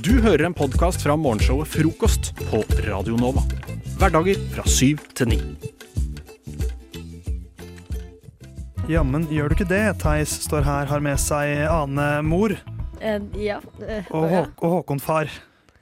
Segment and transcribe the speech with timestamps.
[0.00, 3.42] Du hører en podkast fra morgenshowet Frokost på Radio Nova.
[4.00, 5.38] Hverdager fra syv til ni.
[8.90, 9.82] Jammen gjør du ikke det.
[10.02, 12.56] Theis står her, har med seg Ane mor
[13.02, 13.56] Eh, ja.
[13.82, 14.28] eh, og.
[14.30, 15.30] Hå og Håkon far.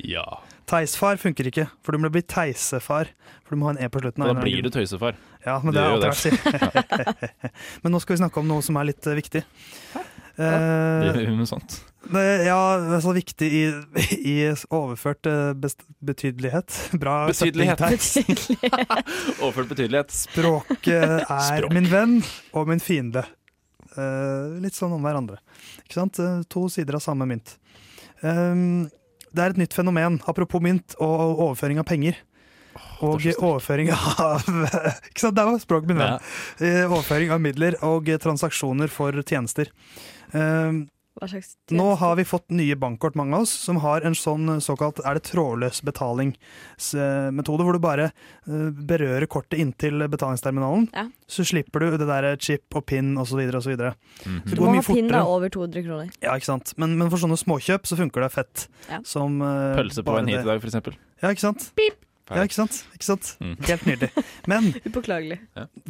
[0.01, 0.25] Ja.
[0.71, 3.11] Theis-far funker ikke, for du må bli Theise-far.
[3.45, 4.25] For du må ha en E på slutten.
[4.25, 5.19] Da blir du tøysefar.
[5.45, 7.31] Ja, men det, det er gjør det.
[7.83, 9.43] Men nå skal vi snakke om noe som er litt viktig.
[9.43, 10.11] viktig.
[10.41, 11.81] Eh, Det er noe sånt.
[12.47, 13.63] ja, det så viktig i,
[14.25, 14.35] i
[14.73, 16.77] overført eh, best, betydelighet.
[17.01, 17.81] Bra Betydelighet.
[19.43, 20.15] Overført betydelighet.
[20.15, 21.75] Språket er Språk.
[21.77, 22.17] min venn
[22.57, 23.25] og min fiende.
[23.97, 25.41] Eh, litt sånn om hverandre.
[25.85, 26.21] Ikke sant?
[26.51, 27.57] To sider av samme mynt.
[28.23, 28.89] Um,
[29.33, 32.19] det er et nytt fenomen, apropos mynt og overføring av penger.
[33.01, 34.47] Og er så overføring av
[35.11, 36.17] Ikke sant, der var språk, min venn.
[36.61, 36.87] Ja.
[36.91, 39.73] Overføring av midler og eh, transaksjoner for tjenester.
[41.21, 44.61] Hva slags nå har vi fått nye bankkort, mange av oss, som har en sånn
[44.65, 50.89] såkalt er det trådløs betalingsmetode, hvor du bare eh, berører kortet inntil betalingsterminalen.
[50.95, 51.09] Ja.
[51.29, 53.43] Så slipper du det der chip og pin osv.
[53.43, 53.75] osv.
[53.77, 54.41] -hmm.
[54.49, 56.11] så Du må ha pin da over 200 kroner.
[56.23, 56.73] Ja, ikke sant?
[56.77, 58.69] Men, men for sånne småkjøp så funker det fett.
[58.89, 59.03] Ja.
[59.05, 60.97] Som, uh, Pølse på en hit i dag, for eksempel.
[61.23, 61.73] Ja, ikke sant?
[62.31, 62.79] Ja, ikke sant?
[62.95, 63.33] Ikke sant?
[63.43, 63.57] Mm.
[63.69, 64.25] Helt nydelig.
[64.51, 65.41] Men Upåklagelig.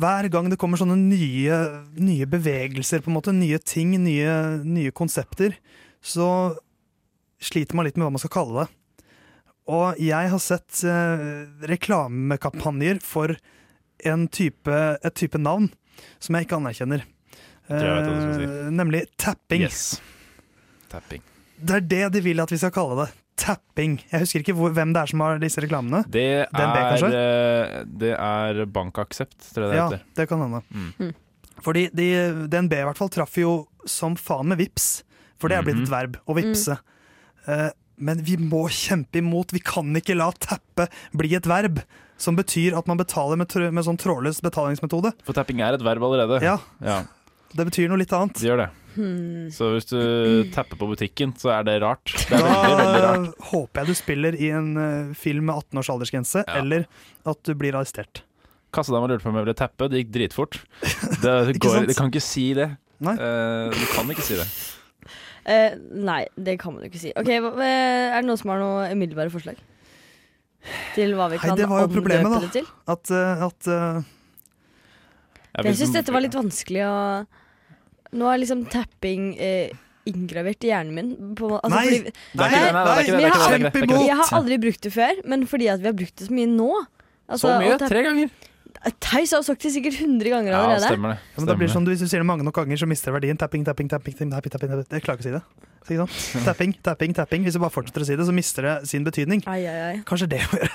[0.01, 1.61] hver gang det kommer sånne nye,
[2.01, 5.59] nye bevegelser, på en måte, nye ting, nye, nye konsepter,
[6.01, 6.57] så
[7.41, 8.69] sliter man litt med hva man skal kalle det.
[9.71, 11.27] Og jeg har sett eh,
[11.71, 13.37] reklamekampanjer for
[14.09, 14.73] en type,
[15.05, 15.69] et type navn
[16.19, 17.05] som jeg ikke anerkjenner.
[17.69, 18.07] jeg
[18.41, 18.47] si.
[18.49, 19.67] Eh, nemlig tapping.
[19.69, 20.01] Yes.
[20.91, 21.23] Tapping.
[21.61, 23.11] Det er det de vil at vi skal kalle det.
[23.41, 23.95] Tapping.
[24.11, 26.03] Jeg husker ikke hvor, hvem det er som har disse reklamene.
[26.13, 27.11] Det DNB, er, kanskje?
[27.17, 30.03] eh, det er bankaksept, tror jeg det Ja, heter.
[30.21, 30.61] det kan hende.
[30.75, 31.15] Mm.
[31.65, 32.09] Fordi de,
[32.53, 33.55] DNB i hvert fall traff jo
[33.89, 35.03] som faen med vips,
[35.41, 35.87] for det er blitt Mhm.
[35.89, 36.77] et verb, å vipse.
[37.49, 41.83] Uh, men vi må kjempe imot, vi kan ikke la tappe bli et verb.
[42.21, 45.15] Som betyr at man betaler med, med sånn trådløs betalingsmetode.
[45.25, 46.43] For tapping er et verb allerede.
[46.45, 47.05] Ja, Ja,
[47.57, 48.35] det betyr noe litt annet.
[48.37, 48.71] det gjør det.
[48.95, 49.51] Hmm.
[49.55, 49.99] Så hvis du
[50.57, 52.09] tapper på butikken, så er det rart.
[52.17, 53.29] Det er veldig, veldig Da rart.
[53.53, 56.53] håper jeg du spiller i en eh, film med 18 års aldersgrense, Ja.
[56.63, 56.81] eller
[57.31, 58.15] at du blir arrestert.
[58.75, 60.55] Kassadama lurte på om jeg ville tappe, det gikk dritfort.
[61.23, 62.69] Det, går, det kan ikke si det.
[63.03, 63.15] Nei.
[63.17, 64.47] Eh, du kan ikke si det.
[65.41, 65.73] Uh,
[66.05, 67.11] nei, det kan man jo ikke si.
[67.17, 69.57] Ok, hva, Er det noen som har noen umiddelbare forslag?
[70.95, 72.47] Til hva vi kan kan det var jo problemet, omdøpe da.
[72.47, 72.67] det til?
[72.93, 73.05] At,
[73.49, 73.61] at
[75.65, 76.95] Jeg syns dette var litt vanskelig å
[78.17, 79.71] Nå er liksom tapping eh,
[80.11, 81.11] inngravert i hjernen min.
[81.39, 81.85] På, altså, Nei!
[81.87, 83.19] fordi, nei, det, det er ikke
[83.91, 84.05] det.
[84.09, 86.51] jeg har aldri brukt det før, men fordi at vi har brukt det så mye
[86.51, 87.77] nå altså, Så mye?
[87.85, 88.33] Tre ganger?
[89.03, 90.89] Theis har sagt det sikkert 100 ganger Ja, allerede.
[90.89, 91.19] stemmer det.
[91.37, 93.37] Ja, det blir sånn, Hvis du sier det mange nok ganger, så mister det verdien.
[93.41, 94.97] Tapping, tapping, tapping, tapping, tapping, tapping, tapping.
[94.97, 95.43] Jeg klarer ikke å si det.
[95.89, 96.45] Si sånn.
[96.47, 97.45] Tapping, tapping, tapping.
[97.45, 99.45] Hvis du bare fortsetter å si det, så mister det sin betydning.
[99.51, 99.97] Ai, ai, ai.
[100.09, 100.71] Kanskje det å gjøre.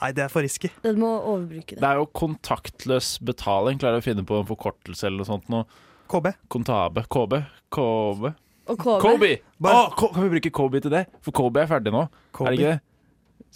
[0.00, 0.70] Nei, det er for risky.
[0.80, 1.12] Det, må
[1.48, 1.62] det.
[1.76, 3.80] Det er jo kontaktløs betaling.
[3.80, 5.48] Klarer å finne på en forkortelse eller noe sånt?
[5.52, 5.68] Noe?
[6.10, 6.32] KB.
[6.52, 7.04] Kontabe.
[7.08, 7.40] KB.
[7.70, 8.30] KB.
[8.70, 9.00] Og KV.
[9.02, 9.30] Kobe!
[9.60, 11.06] Bare- Å, Ko- kan vi bruke Kobe til det?
[11.24, 12.04] For Kobe er ferdig nå.
[12.36, 12.46] KB.
[12.46, 12.80] Er det ikke det?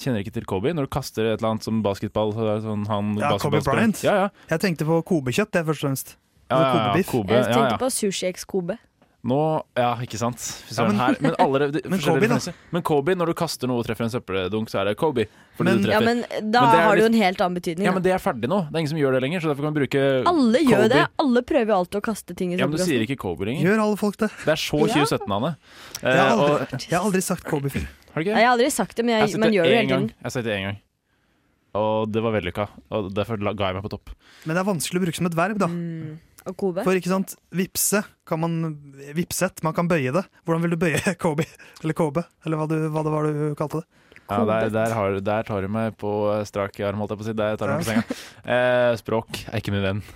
[0.00, 0.72] Kjenner ikke til Kobe?
[0.74, 3.60] Når du kaster et eller annet som basketball så er det sånn, han, Ja, Kobe
[3.62, 4.00] Bryant.
[4.02, 4.28] Ja, ja.
[4.50, 6.16] Jeg tenkte på Kobe-kjøtt, det først og fremst.
[6.50, 7.10] ja, ja, ja, Kobe-biff.
[7.12, 7.78] Kobe, Jeg ja, tenkte ja.
[7.78, 8.78] på Sushi X Kobe.
[9.24, 9.36] Nå,
[9.72, 10.36] ja, ikke sant.
[10.68, 11.16] Ja, men- her.
[11.24, 12.36] Men, alle, de, Men Kobe, da?
[12.76, 15.24] Men Kobe, når du kaster noe og treffer en søppeldunk, så er det Kobe.
[15.56, 17.86] Fordi Men- du Ja, men da Men det har det jo en helt annen betydning.
[17.86, 17.94] Ja, da.
[17.96, 18.58] men det er ferdig nå.
[18.68, 19.40] Det er ingen som gjør det lenger.
[19.40, 21.06] Så derfor kan vi bruke Alle gjør det.
[21.24, 23.64] Alle prøver jo alltid å kaste ting i Ja, men du sier ikke Kobe lenger.
[23.64, 24.28] Gjør alle folk det?
[24.44, 25.56] Det er så 2017, Anne.
[26.02, 27.88] Eh, Jeg har og, aldri, jeg har aldri sagt Kobe før.
[28.12, 29.70] har du ikke Nei, jeg har aldri sagt det, men Jeg jeg, man gjør det
[29.72, 30.08] det hele tiden.
[30.12, 30.78] Jeg har sett det én gang.
[31.74, 32.68] Og det var vellykka.
[32.92, 34.12] Og derfor ga jeg meg på topp.
[34.44, 35.66] Men det er vanskelig å bruke som et verb, da.
[35.66, 36.18] Mm.
[36.44, 36.84] Og Kobe.
[36.84, 38.56] For ikke sant, vipse kan man
[39.16, 40.24] Vipset, man kan bøye det.
[40.44, 41.46] Hvordan vil du bøye Kobe?
[41.82, 42.24] Eller Kobe?
[42.44, 44.00] Eller hva, du, hva det var du kalte det?
[44.24, 46.10] Ja, der, der, har, der tar du meg på
[46.48, 47.34] strak arm, holdt jeg på å si.
[47.36, 48.16] Der tar du meg på senga.
[48.54, 50.00] Eh, språk er ikke min venn.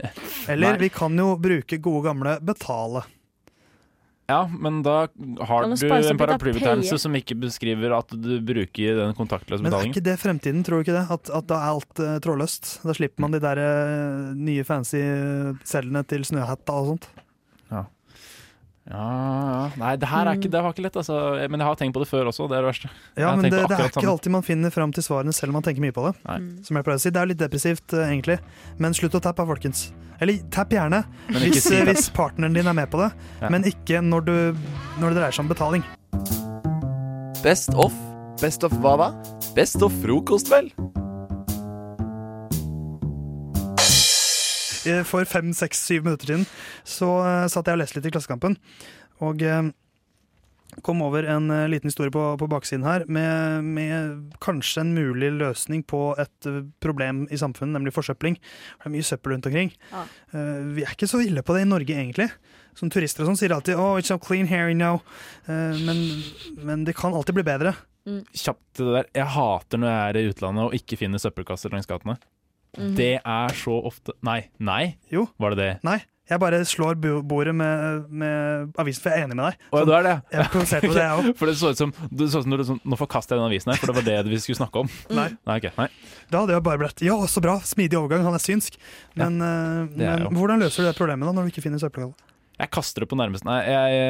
[0.00, 0.80] Eh, Eller Nei.
[0.84, 3.02] vi kan jo bruke gode gamle betale.
[4.30, 4.96] Ja, men da
[5.48, 10.04] har du en paraplybetegnelse som ikke beskriver at du bruker den kontaktløse Men er ikke
[10.06, 11.06] det fremtiden, tror du ikke det?
[11.10, 12.70] At, at da er alt uh, trådløst?
[12.86, 17.10] Da slipper man de der uh, nye fancy eh, cellene til Snøhetta og sånt.
[18.90, 19.62] Ja, ja.
[19.78, 21.16] Nei, det her er ikke, det var ikke lett, altså.
[21.46, 22.90] Men jeg har tenkt på det før også, det er det verste.
[23.14, 25.66] Ja, men det, det er ikke alltid man finner fram til svarene selv om man
[25.66, 26.14] tenker mye på det.
[26.26, 26.38] Nei.
[26.42, 26.52] Mm.
[26.66, 27.12] Som jeg pleier å si.
[27.14, 28.38] Det er jo litt depressivt, eh, egentlig.
[28.82, 29.88] Men slutt å tappe, folkens.
[30.20, 33.12] Eller tapp gjerne, hvis, si eh, hvis partneren din er med på det.
[33.40, 33.52] Ja.
[33.54, 34.64] Men ikke når, du,
[35.00, 35.86] når det dreier seg om betaling.
[37.44, 37.94] Best of.
[38.42, 39.12] Best of hva da?
[39.56, 40.72] Best of frokost, vel?
[45.08, 46.48] For fem, seks, syv minutter siden
[46.88, 48.56] så eh, satt jeg og leste litt i Klassekampen.
[49.26, 49.70] Og eh,
[50.86, 55.32] kom over en eh, liten historie på, på baksiden her med, med kanskje en mulig
[55.36, 58.38] løsning på et eh, problem i samfunnet, nemlig forsøpling.
[58.38, 59.74] Det er mye søppel rundt omkring.
[59.90, 60.06] Ja.
[60.32, 62.30] Eh, vi er ikke så ille på det i Norge, egentlig.
[62.78, 65.02] Som turister og sånn sier alltid oh, it's so clean here now.
[65.50, 66.04] Eh, men,
[66.62, 67.74] men det kan alltid bli bedre.
[68.32, 69.08] Kjapt det der.
[69.20, 72.16] Jeg hater når jeg er i utlandet og ikke finner søppelkasser langs gatene.
[72.78, 72.94] Mhm.
[72.96, 74.44] Det er så ofte Nei.
[74.58, 74.96] Nei?
[75.10, 75.26] Jo.
[75.42, 75.70] Var det det?
[75.86, 75.98] Nei,
[76.30, 76.94] jeg bare slår
[77.26, 79.64] bordet med, med avisen, for jeg er enig med deg.
[79.74, 80.12] Å du er det?
[80.30, 81.32] Jeg det, jeg.
[81.40, 83.48] For det så ut som, det så ut som du liksom, Nå forkaster jeg den
[83.48, 84.92] avisen her, for det var det vi skulle snakke om.
[85.18, 85.26] Nei.
[85.48, 85.88] Nei, okay, nei.
[86.30, 88.78] Da hadde jeg bare blitt Ja, så bra, smidig overgang, han er synsk.
[89.18, 89.40] Men,
[89.98, 92.30] ja, er men hvordan løser du det problemet da, når du ikke finner søppelkasse?
[92.60, 94.00] Jeg kaster det på nærmeste Nei, jeg,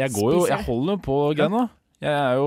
[0.00, 1.68] jeg går jo Jeg holder jo på greiene.
[2.02, 2.46] Jeg er jo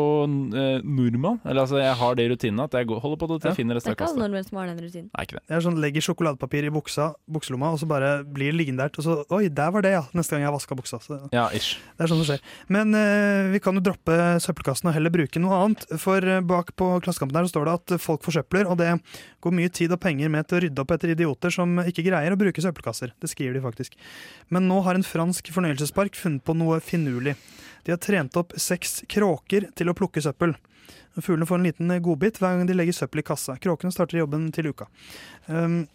[0.59, 1.37] eh, nordmann.
[1.47, 3.55] Eller altså, jeg har det i rutinen at jeg går, holder på til jeg Ja.
[3.55, 5.07] finner Det er ikke alle nordmenn som har den rutinen.
[5.15, 5.43] Nei, ikke det.
[5.47, 8.91] Jeg er sånn, legger sjokoladepapir i buksa, bukselomma, og så bare blir det liggende der.
[8.99, 10.03] Og så Oi, der var det, ja!
[10.13, 10.99] Neste gang jeg vaska buksa.
[10.99, 11.77] Så Ja, ish.
[11.97, 12.41] det er sånn det skjer.
[12.67, 15.85] Men eh, vi kan jo droppe søppelkassen og heller bruke noe annet.
[15.97, 18.91] For eh, bak på Klassekampen her så står det at folk forsøpler, og det
[19.41, 22.33] går mye tid og penger med til å rydde opp etter idioter som ikke greier
[22.35, 23.13] å bruke søppelkasser.
[23.21, 23.95] Det skriver de faktisk.
[24.51, 27.35] Men nå har en fransk fornøyelsespark funnet på noe finurlig.
[27.85, 30.55] De har trent opp seks kråker til å plukke søppel.
[31.15, 33.55] Fuglene får en liten godbit hver gang de legger søppel i kassa.
[33.61, 34.89] Kråkene starter jobben til uka.
[35.47, 35.85] Um,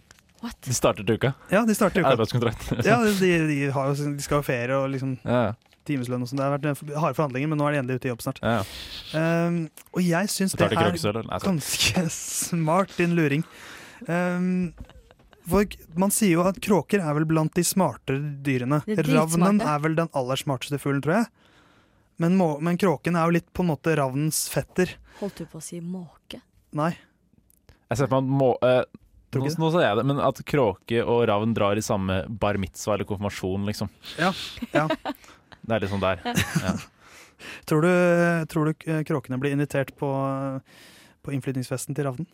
[0.41, 0.57] What?
[0.65, 1.35] De starter til uka.
[1.53, 2.15] ja, de starter uka.
[2.15, 2.71] Arbeidskontrakt.
[2.89, 5.75] Ja, de, de, har de skal ha ferie og liksom ja, ja.
[5.89, 6.41] timeslønn og sånn.
[6.41, 8.41] Det har vært harde forhandlinger, men nå er de endelig ute i jobb snart.
[8.41, 9.27] ja, ja.
[9.51, 9.59] Um,
[9.93, 11.21] og jeg syns det er?
[11.27, 13.45] Nei, ganske smart, din luring.
[14.09, 14.71] Um,
[15.51, 18.81] for man sier jo at kråker er vel blant de smartere dyrene.
[19.11, 21.31] Ravnen er vel den aller smarteste fuglen, tror jeg.
[22.21, 24.93] Men, må, men kråken er jo litt på en måte ravnens fetter.
[25.23, 26.43] Holdt du på å si måke?
[26.77, 26.93] Nei.
[27.91, 28.83] Jeg ser for meg må, eh,
[29.35, 32.99] nå, nå sa jeg det, men at kråke og ravn drar i samme bar mitzvah
[32.99, 33.91] eller konfirmasjon, liksom.
[34.21, 34.33] Ja,
[34.77, 34.87] ja.
[35.61, 36.23] Det er litt sånn der.
[36.67, 36.77] Ja.
[37.65, 37.91] Tror du,
[38.53, 40.09] tror du eh, kråkene blir invitert på,
[41.25, 42.27] på innflytningsfesten til ravnen?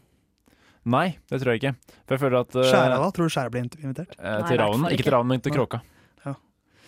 [0.87, 1.94] Nei, det tror jeg ikke.
[2.06, 3.11] For jeg føler at eh, Skjæra da?
[3.15, 4.17] Tror du skjæra blir invitert?
[4.19, 4.88] eh, til ravnen.
[4.91, 5.06] Ikke ikke.
[5.06, 5.61] til ravnen, men til Nei.
[5.61, 5.81] kråka.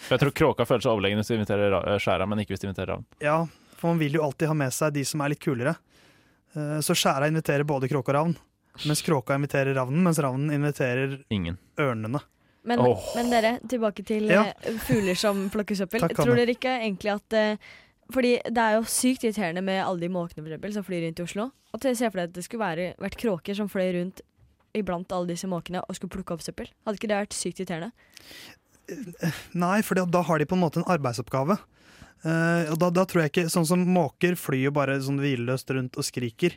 [0.06, 2.62] For jeg tror kråka føler seg overlegen hvis du inviterer eh, skjæra, men ikke hvis
[2.62, 3.04] du inviterer ravn.
[3.24, 3.38] Ja,
[3.78, 5.74] for man vil jo alltid ha med seg de som er litt kulere.
[6.54, 8.36] Eh, Så skjæra inviterer både kråke og ravn,
[8.86, 11.58] mens kråka inviterer ravnen, mens ravnen inviterer Ingen.
[11.78, 12.22] ørnene.
[12.68, 13.00] Men, oh.
[13.16, 14.44] men dere, tilbake til Ja.
[14.62, 16.00] eh, fugler som plukker søppel.
[16.04, 17.58] Takk, Tror dere ikke egentlig at
[18.10, 21.18] Fordi det er jo sykt irriterende med alle de måkene for eksempel, som flyr rundt
[21.20, 21.50] i Oslo.
[21.74, 24.22] Og til å se for deg at det skulle være, vært kråker som fløy rundt
[24.72, 26.70] iblant alle disse måkene og skulle plukke opp søppel.
[26.86, 27.90] Hadde ikke det vært sykt irriterende?
[29.58, 31.58] Nei, for da har de på en måte en arbeidsoppgave.
[32.26, 35.70] Uh, og da, da tror jeg ikke, Sånn som måker flyr jo bare sånn hvileløst
[35.74, 36.56] rundt og skriker.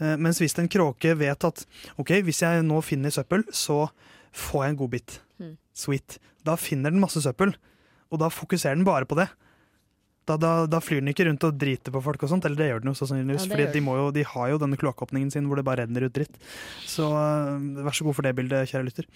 [0.00, 1.66] Uh, mens hvis en kråke vet at
[2.00, 3.84] ok, hvis jeg nå finner søppel, så
[4.32, 5.18] får jeg en godbit.
[5.42, 5.54] Hmm.
[5.76, 6.16] Sweet.
[6.46, 7.52] Da finner den masse søppel,
[8.12, 9.28] og da fokuserer den bare på det.
[10.28, 12.68] Da, da, da flyr den ikke rundt og driter på folk og sånt, eller det
[12.70, 13.48] gjør den jo sannsynligvis.
[13.48, 16.06] Ja, fordi de, må jo, de har jo denne kloakkåpningen sin hvor det bare renner
[16.06, 16.38] ut dritt.
[16.88, 19.10] Så uh, vær så god for det bildet, kjære lytter.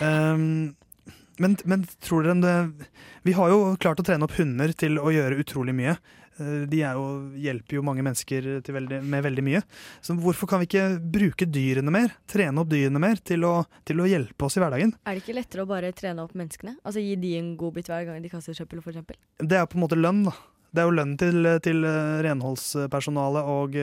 [0.00, 0.72] Um,
[1.40, 2.88] men, men tror dere det
[3.24, 5.94] Vi har jo klart å trene opp hunder til å gjøre utrolig mye.
[6.40, 7.04] Eh, De jo,
[7.40, 9.62] hjelper jo mange mennesker veldig, med veldig mye.
[10.04, 12.16] Så hvorfor kan vi ikke bruke dyrene mer?
[12.30, 13.54] Trene opp dyrene mer til å,
[13.88, 14.94] til å hjelpe oss i hverdagen?
[15.06, 16.78] Er det ikke lettere å bare trene opp menneskene?
[16.82, 19.16] Altså Gi de en godbit hver gang de kaster søppel, f.eks.?
[19.40, 20.36] Det er på en måte lønn, da.
[20.72, 21.84] Det er jo lønn til, til
[22.24, 23.80] renholdspersonalet og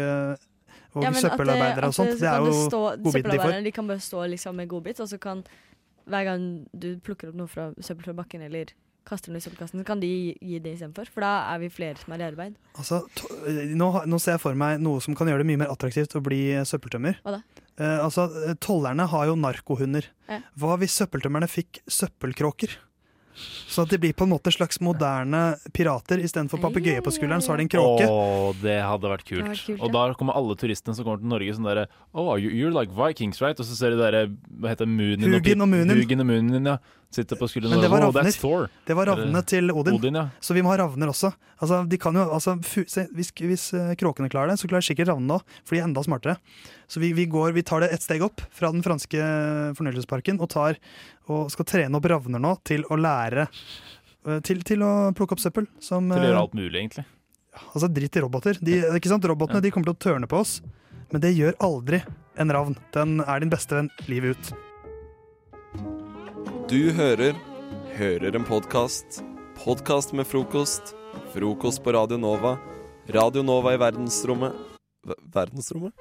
[0.98, 2.16] og, ja, søppelarbeidere og sånt.
[2.18, 3.58] Det er jo godbiten de får.
[3.66, 5.44] De kan bare stå liksom med godbit, og så kan
[6.10, 8.74] hver gang du plukker opp noe fra søppel fra bakken eller
[9.10, 11.10] kaster noe i søppelkassen, så kan de gi, gi det istedenfor.
[11.14, 12.58] For da er vi flere som er i arbeid.
[12.76, 13.30] Altså, to,
[13.80, 16.24] nå, nå ser jeg for meg noe som kan gjøre det mye mer attraktivt å
[16.26, 17.22] bli eh, søppeltømmer.
[17.26, 17.42] Hva da?
[17.80, 20.12] Eh, altså, eh, Tollerne har jo narkohunder.
[20.30, 20.42] Ja.
[20.60, 22.76] Hva hvis søppeltømmerne fikk søppelkråker?
[23.70, 26.18] Så at de blir på en måte slags moderne pirater.
[26.26, 28.08] Istedenfor papegøye på skulderen, så har de en kråke.
[28.10, 29.46] Åh, det hadde vært kult.
[29.46, 32.50] Vært kult, og da kommer alle turistene som kommer til Norge sånn derre Oh, you-
[32.52, 33.60] you're like Vikings, right?
[33.60, 34.28] Og så ser de derre
[34.60, 35.96] Hva heter Hugin og Munin.
[36.02, 36.78] Hugin og Munin, ja.
[37.10, 38.32] Sitter på skulderen Men det var oh, ravner.
[38.38, 38.68] Thor.
[38.86, 39.96] Det var ravnene til Odin.
[39.98, 40.28] Odin, ja.
[40.46, 41.32] Så vi må ha ravner også.
[41.58, 45.40] Altså, de kan jo, altså, hvis, hvis eh, kråkene klarer det, så klarer sikkert ravnene
[45.40, 46.38] òg, for de er enda smartere.
[46.86, 49.26] Så vi, vi, går, vi tar det et steg opp fra den franske
[49.80, 50.78] fornøyelsesparken og, tar,
[51.34, 55.42] og skal trene opp ravner nå til å lære eh, til, til å plukke opp
[55.42, 55.66] søppel.
[55.82, 57.08] Som, Til å eh, gjøre alt mulig, egentlig.
[57.74, 58.62] Altså, dritt i roboter.
[58.62, 59.26] De, ikke sant?
[59.26, 59.66] Robotene Ja.
[59.66, 60.60] de kommer til å tørne på oss,
[61.10, 62.04] men det gjør aldri
[62.38, 62.78] en ravn.
[62.94, 64.58] Den er din beste venn livet ut.
[66.70, 67.34] Du hører
[67.98, 69.24] Hører en podkast.
[69.58, 70.92] Podkast med frokost.
[71.34, 72.60] Frokost på Radio Nova.
[73.10, 74.54] Radio Nova i verdensrommet
[75.02, 75.96] v Verdensrommet?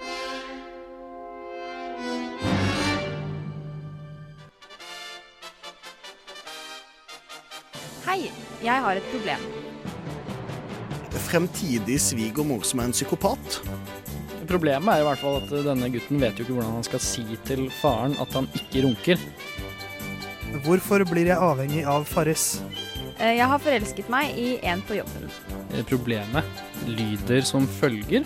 [8.05, 8.29] Hei,
[8.61, 9.49] jeg har et problem.
[11.29, 13.63] fremtidig svigermor som er en psykopat.
[14.49, 17.25] Problemet er i hvert fall at denne gutten vet jo ikke hvordan han skal si
[17.49, 19.25] til faren at han ikke runker.
[20.65, 22.61] Hvorfor blir jeg avhengig av Farris?
[23.19, 25.29] Eh, Jeg har forelsket meg i en på jobben.
[25.75, 26.45] Eh, Problemet
[26.87, 28.25] lyder som følger.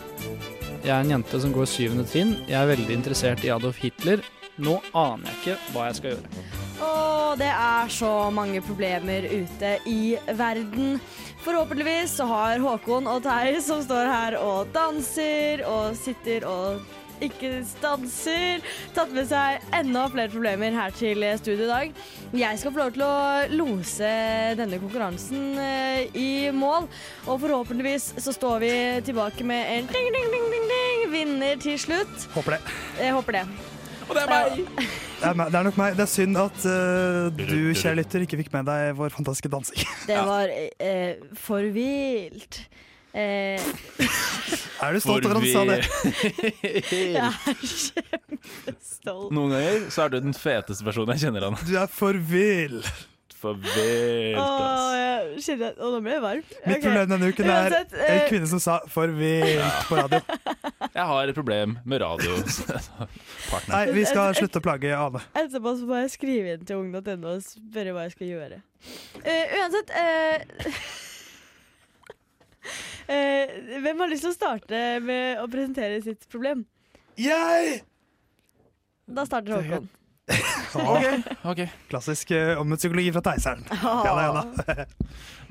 [0.82, 2.36] Jeg er en jente som går syvende trinn.
[2.48, 4.22] Jeg er veldig interessert i Adolf Hitler.
[4.58, 6.46] Nå aner jeg ikke hva jeg skal gjøre.
[6.82, 10.98] Og det er så mange problemer ute i verden.
[11.42, 16.82] Forhåpentligvis så har Håkon og Theis som står her og danser og sitter og
[17.26, 18.62] ikke stanser,
[18.96, 22.00] tatt med seg enda flere problemer her til studio i dag.
[22.42, 23.16] Jeg skal få lov til å
[23.52, 24.12] lose
[24.58, 26.88] denne konkurransen eh, i mål,
[27.26, 28.72] og forhåpentligvis så står vi
[29.06, 32.28] tilbake med en ding, ding, ding, ding, ding, vinner til slutt.
[32.36, 32.76] Håper det.
[33.00, 33.46] Jeg håper det.
[34.08, 35.00] Og det er meg!
[35.22, 35.96] Det er, det er nok meg.
[35.96, 39.84] Det er synd at uh, du, kjære lytter, ikke fikk med deg vår fantastiske dansing.
[40.08, 42.64] Det var uh, for vilt.
[43.12, 43.60] Eh,
[44.82, 45.80] Er du stolt over at han sa det?
[46.92, 49.30] jeg er kjempestolt.
[49.30, 51.58] Noen ganger så er du den feteste personen jeg kjenner han.
[51.68, 52.80] Du er for vill.
[53.42, 54.92] For vilt, Åh, ass.
[54.94, 56.42] jeg kjenner at Å, nå ble jeg varm.
[56.46, 56.82] Mitt okay.
[56.84, 60.20] problem denne uken er Uansett, en eh, kvinne som sa 'for vilt' på radio.
[60.92, 62.36] Jeg har et problem med radio.
[63.72, 65.22] Nei, vi skal slutte å plage Ane.
[65.32, 68.58] Etterpå så må jeg skrive inn til ung.no og spørre hva jeg skal gjøre.
[69.16, 70.82] Uh, uansett uh, eh,
[73.06, 76.64] Hvem har lyst til å starte med å presentere sitt problem?
[77.18, 77.80] Jeg!
[79.12, 79.88] Da starter Håkon.
[80.78, 81.18] okay.
[81.50, 81.60] Ok.
[81.90, 83.64] Klassisk uh, omvendt psykologi fra Theiseren.
[84.06, 84.86] Ja da, ja da.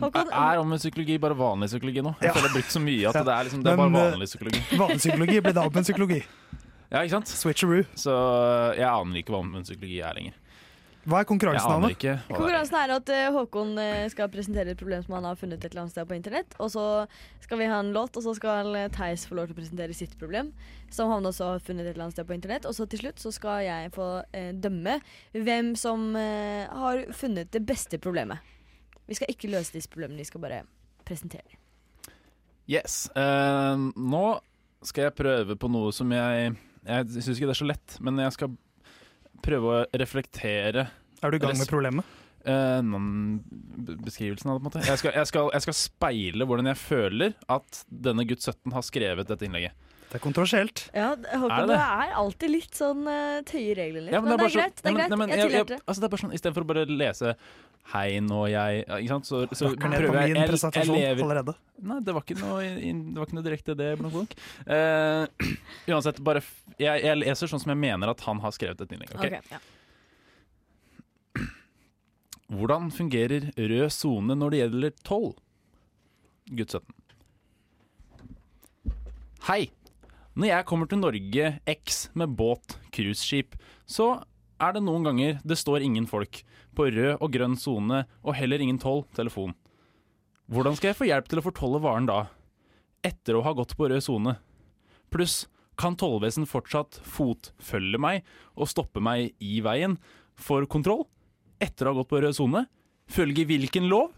[0.01, 2.15] Håkon, Er omvendt psykologi bare vanlig psykologi nå?
[2.22, 2.34] Jeg Ja.
[2.34, 4.30] føler jeg har brukt så mye at det er, liksom, det er bare eh, vanlig
[4.32, 4.62] psykologi.
[4.80, 6.22] Vanlig psykologi blir da omvendt psykologi.
[6.91, 7.30] Ja, ikke sant?
[7.32, 7.84] Switcheroo.
[8.00, 8.15] Så
[8.80, 10.39] jeg aner ikke hva omvendt psykologi er lenger.
[11.01, 12.20] Hva er konkurransen, er.
[12.29, 15.72] Konkurransen er at uh, Håkon eh, skal presentere et problem som han har funnet et
[15.72, 16.53] eller annet sted på internett.
[16.62, 16.84] Og så
[17.41, 19.98] skal vi ha en låt, og så skal eh, Theis få lov til å presentere
[19.98, 20.51] sitt problem.
[20.93, 22.70] Som han også har funnet et eller annet sted på internett.
[22.70, 25.00] Og så til slutt så skal jeg få uh, dømme
[25.34, 28.38] hvem som har funnet det beste problemet.
[29.10, 30.63] Vi skal ikke løse disse problemene, vi skal bare
[31.08, 31.58] presentere.
[32.70, 33.08] Yes.
[33.15, 34.25] Nå
[34.86, 36.51] skal jeg prøve på noe som jeg
[36.86, 38.53] Jeg syns ikke det er så lett, men jeg skal
[39.43, 40.88] prøve å reflektere
[41.21, 42.17] Er du i gang med problemet?
[42.41, 42.81] Uh,
[44.01, 44.63] beskrivelsen av det.
[44.63, 48.25] på en måte jeg skal, jeg, skal, jeg skal speile hvordan jeg føler at denne
[48.25, 49.90] gutt 17 har skrevet dette innlegget.
[50.12, 50.82] Det er kontroversielt.
[50.91, 54.13] Ja, Håkon, Er det du er alltid litt sånn uh, tøyer reglene litt.
[54.15, 54.82] Ja, men, det er, bare greit.
[54.82, 55.10] Det er greit.
[55.13, 55.77] nei, men jeg jeg- jeg- det.
[55.86, 57.36] altså, det er bare sånn, Istedenfor å bare lese
[57.94, 59.25] 'hei, nå jeg' ikke sant?
[59.25, 61.56] Så, så prøver jeg min jeg, jeg lever allerede.
[61.82, 63.91] Nei, det var ikke noe, det var ikke noe direkte det.
[64.68, 65.27] Eh,
[65.96, 68.91] uansett, bare f- jeg, jeg leser sånn som jeg mener at han har skrevet et
[68.91, 69.15] innlegg.
[69.15, 69.25] ok?
[69.25, 69.60] Okay, ja.
[72.51, 75.36] Hvordan fungerer rød sone når det gjelder toll?
[76.51, 76.84] Gutt 17.
[79.48, 79.72] Hei.
[80.32, 84.22] Når jeg kommer til Norge X med båt, cruiseskip, så
[84.64, 86.40] er det noen ganger det står ingen folk
[86.78, 89.52] på rød og grønn sone, og heller ingen toll, telefon.
[90.48, 92.22] Hvordan skal jeg få hjelp til å fortolle varen da?
[93.04, 94.38] Etter å ha gått på rød sone.
[95.12, 98.24] Pluss, kan tollvesen fortsatt fotfølge meg
[98.56, 99.98] og stoppe meg i veien
[100.40, 101.08] for kontroll?
[101.60, 102.66] Etter å ha gått på rød sone?
[103.12, 104.14] Følge hvilken lov?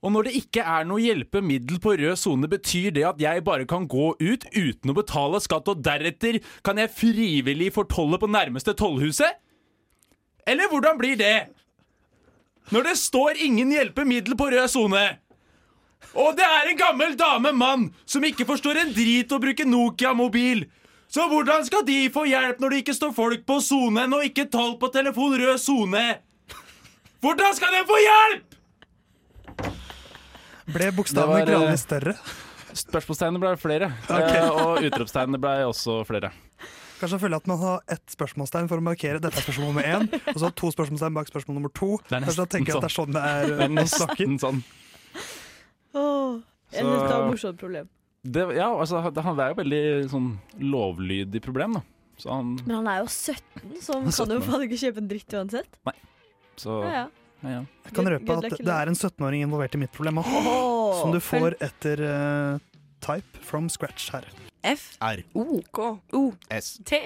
[0.00, 3.66] Og når det ikke er noe hjelpemiddel på rød sone, betyr det at jeg bare
[3.68, 8.72] kan gå ut uten å betale skatt, og deretter kan jeg frivillig fortolle på nærmeste
[8.80, 9.36] tollhuset?
[10.48, 11.50] Eller hvordan blir det?
[12.72, 15.04] Når det står ingen hjelpemiddel på rød sone?
[16.16, 20.64] Og det er en gammel dame mann som ikke forstår en drit å bruke Nokia-mobil.
[21.10, 24.48] Så hvordan skal de få hjelp når det ikke står folk på sonen og ikke
[24.48, 26.06] toll på telefon rød sone?
[27.20, 28.49] Hvordan skal de få hjelp?!
[30.72, 32.14] Ble bokstavene var, eh, gradvis større?
[32.80, 34.34] Spørsmålstegnene ble flere, Ok.
[34.36, 36.30] eh, og utropstegnene ble også flere.
[37.00, 39.86] Kanskje jeg føler at man har ett spørsmålstegn for å markere dette er spørsmål nummer
[39.88, 41.94] én, og så to spørsmålstegn bak spørsmål nummer to.
[42.08, 42.50] Det er Kanskje sånn.
[42.54, 44.60] tenker jeg at det er sånn det er Det er eh, å nesten sånn.
[45.94, 47.88] Åh, et Så- litt av morsomt problem.
[48.22, 50.28] Det, ja, altså, han- han er jo veldig sånn
[50.60, 51.82] lovlydig problem, da.
[52.20, 54.98] Så han Men han er jo 17, så han er kan jo faen ikke kjøpe
[55.00, 55.78] en dritt uansett.
[56.60, 57.06] Så Ja, ja.
[57.42, 57.60] Ja, ja.
[57.88, 61.14] Jeg kan røpe at det er en 17-åring involvert i mitt problem òg, Åh, som
[61.14, 62.58] du får etter uh,
[63.00, 64.26] type from scratch her.
[64.62, 64.90] F.
[65.00, 65.22] R.
[65.34, 65.60] O.
[65.72, 65.94] K.
[66.12, 66.32] O.
[66.52, 66.76] S.
[66.84, 67.00] T.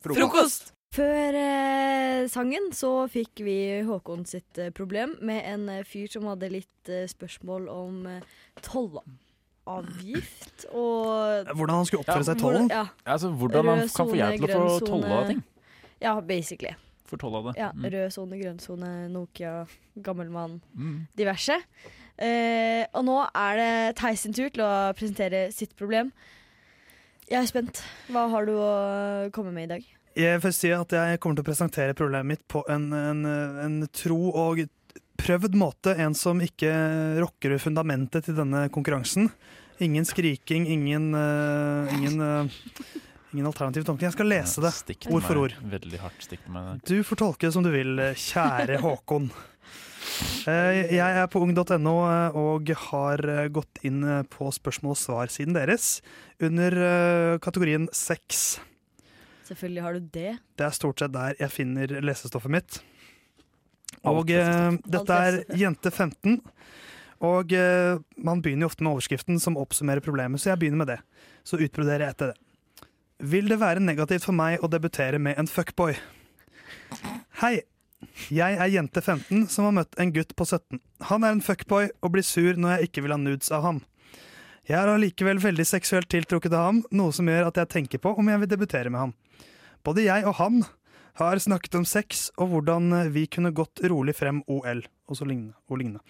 [0.00, 0.20] Frokost.
[0.20, 0.70] Frokost.
[0.90, 3.52] Før eh, sangen så fikk vi
[3.86, 8.24] Håkon sitt eh, problem med en eh, fyr som hadde litt eh, spørsmål om eh,
[8.66, 12.66] tollavgift og Hvordan han skulle oppføre Ja, seg i tollen.
[12.74, 15.44] Ja, Altså, hvordan han kan få hjelp til å få tolla ting.
[16.02, 16.74] ja, basically.
[17.10, 17.56] For av det.
[17.60, 17.88] Ja, Mm.
[17.92, 19.66] Rød sone, grønn sone, Nokia,
[20.00, 21.06] gammel mann, Mm.
[21.16, 21.56] diverse.
[22.18, 26.12] Eh, og nå er det Theis sin tur til å presentere sitt problem.
[27.30, 27.82] Jeg er spent.
[28.10, 29.84] Hva har du å komme med i dag?
[30.18, 33.76] Jeg vil si at jeg kommer til å presentere problemet mitt på en, en, en
[33.94, 34.64] tro og
[35.20, 35.94] prøvd måte.
[35.96, 36.72] En som ikke
[37.22, 39.30] rokker ved fundamentet til denne konkurransen.
[39.80, 42.48] Ingen skriking, ingen, uh, ingen, eh,
[43.32, 44.08] ingen alternativ tolkning.
[44.08, 45.54] Jeg skal lese det ord for ord.
[45.72, 46.80] Veldig hardt stikk meg.
[46.88, 49.30] Du får tolke det som du vil, eh, kjære Håkon.
[50.50, 53.22] Eh, Jeg er på ung.no eh, og har
[53.52, 56.00] gått inn på spørsmål og svar-siden deres
[56.40, 58.58] under kategorien sex.
[59.50, 60.30] Selvfølgelig har du det.
[60.58, 62.80] Det er stort sett der jeg finner lesestoffet mitt.
[64.06, 66.38] Og eh, dette er jente 15.
[67.26, 70.92] Og eh, man begynner jo ofte med overskriften som oppsummerer problemet, så jeg begynner med
[70.94, 71.00] det.
[71.44, 72.38] Så utbroderer jeg etter det.
[73.20, 75.92] Vil det være negativt for meg å debutere med en fuckboy?
[77.42, 77.60] Hei,
[78.32, 80.80] jeg er jente 15 som har møtt en gutt på 17.
[81.10, 83.82] Han er en fuckboy og blir sur når jeg ikke vil ha nudes av ham.
[84.64, 88.14] Jeg er allikevel veldig seksuelt tiltrukket av ham, noe som gjør at jeg tenker på
[88.16, 89.14] om jeg vil debutere med ham.
[89.84, 90.62] Både jeg og han
[91.20, 95.58] har snakket om sex og hvordan vi kunne gått rolig frem OL og så lignende.
[95.68, 96.00] Og lignende.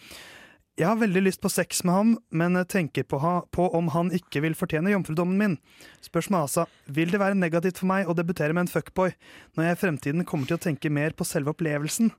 [0.81, 4.09] Jeg har veldig lyst på sex med ham, men tenker på, ha, på om han
[4.17, 5.57] ikke vil fortjene jomfrudommen min.
[6.01, 9.13] Spørsmålet med altså, vil det være negativt for meg å debutere med en fuckboy
[9.59, 12.15] når jeg i fremtiden kommer til å tenke mer på selve opplevelsen?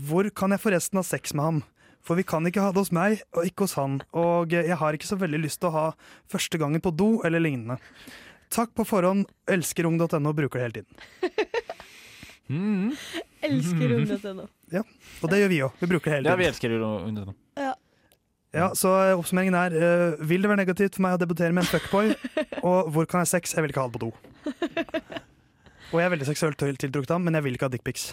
[0.00, 1.60] Hvor kan jeg forresten ha sex med ham?
[2.04, 4.96] For vi kan ikke ha det hos meg og ikke hos han, og jeg har
[4.96, 5.86] ikke så veldig lyst til å ha
[6.32, 7.76] første gangen på do eller lignende.
[8.54, 11.54] Takk på forhånd, elsker ung.no bruker det hele tiden.
[12.48, 12.90] Mm.
[13.44, 14.44] Elsker ung.no.
[14.72, 15.80] Og det gjør vi òg.
[15.80, 16.32] Vi bruker det hele tiden.
[16.32, 17.74] Ja, vi elsker jo den.
[18.54, 21.64] Ja, så eh, oppsummeringen er uh, Vil det være negativt for meg å debutere med
[21.64, 22.12] en fuckboy?
[22.68, 23.56] Og hvor kan jeg ha sex?
[23.56, 24.12] Jeg vil ikke ha det på do.
[25.90, 28.12] Og jeg er veldig seksuelt til- tiltrukket av ham, men jeg vil ikke ha dickpics.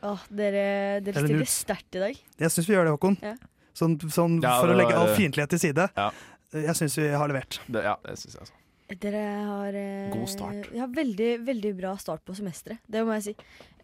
[0.00, 2.22] Oh, dere dere stiller sterkt i dag.
[2.40, 3.18] Jeg syns vi gjør det, Håkon.
[3.20, 3.34] Ja.
[3.76, 5.86] Sånn, sånn Ja, For det å legge all fiendtlighet til side.
[5.96, 6.08] Ja.
[6.56, 7.60] Jeg syns vi har levert.
[7.68, 8.56] Det, ja, det synes jeg så
[9.00, 10.70] Dere har eh, God start.
[10.74, 12.80] Ja, veldig, veldig bra start på semesteret.
[12.90, 13.34] Det må jeg si.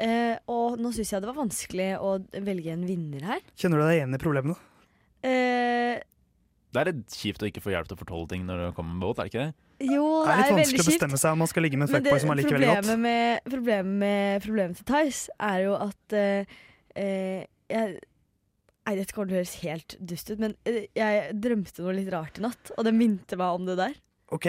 [0.03, 3.45] Eh, og nå syns jeg det var vanskelig å velge en vinner her.
[3.55, 4.57] Kjenner du deg igjen i problemene?
[5.27, 6.03] Eh,
[6.73, 8.95] Det er litt kjipt å ikke få hjelp til å fortolke ting når det kommer
[8.95, 9.55] med båt, er det ikke det?
[9.93, 12.21] jo, Det er litt vanskelig å bestemme seg om man skal ligge med en fuckboy
[12.23, 12.77] som man liker veldig godt.
[12.87, 16.55] problemet med, problemet med Problemet til Theis er jo at uh,
[16.97, 17.41] uh,
[17.73, 17.97] jeg,
[18.87, 22.11] Nei, dette kommer til å høres helt dust ut, men eh, jeg drømte noe litt
[22.13, 23.97] rart i natt, og det minte meg om det der.
[24.31, 24.47] Ok,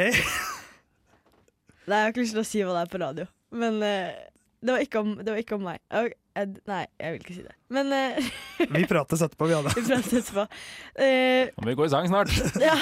[1.88, 3.26] Nei, Jeg har ikke lyst til å si hva det er på radio,
[3.58, 5.82] men det, var ikke om, det var ikke om meg.
[5.90, 7.56] Ok, jeg, nei, jeg vil ikke si det.
[7.74, 8.30] Men uh,
[8.78, 9.74] Vi prates etterpå, vi, Anne.
[9.78, 10.46] vi prater etterpå.
[11.02, 12.32] Eh, Nå må vi gå i sang snart.
[12.70, 12.78] ja.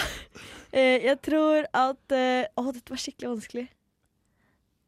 [0.76, 3.66] Uh, jeg tror at Å, uh, oh, dette var skikkelig vanskelig.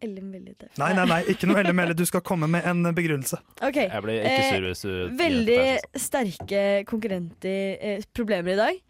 [0.03, 0.73] Ellen veldig tøff.
[0.77, 1.95] Nei, nei, nei, ikke noe Ellen Melle.
[1.97, 3.39] Du skal komme med en begrunnelse.
[3.65, 3.79] Ok.
[3.87, 6.03] Jeg blir ikke sur hvis du Veldig altså.
[6.03, 8.83] sterke konkurrenter problemer i dag.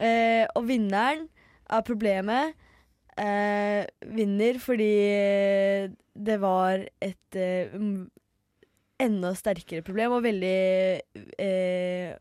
[0.00, 1.28] Eh, og vinneren
[1.70, 2.56] av problemet
[3.20, 4.90] eh, vinner fordi
[6.14, 7.38] det var et
[9.00, 10.56] enda sterkere problem og veldig
[11.40, 12.14] eh,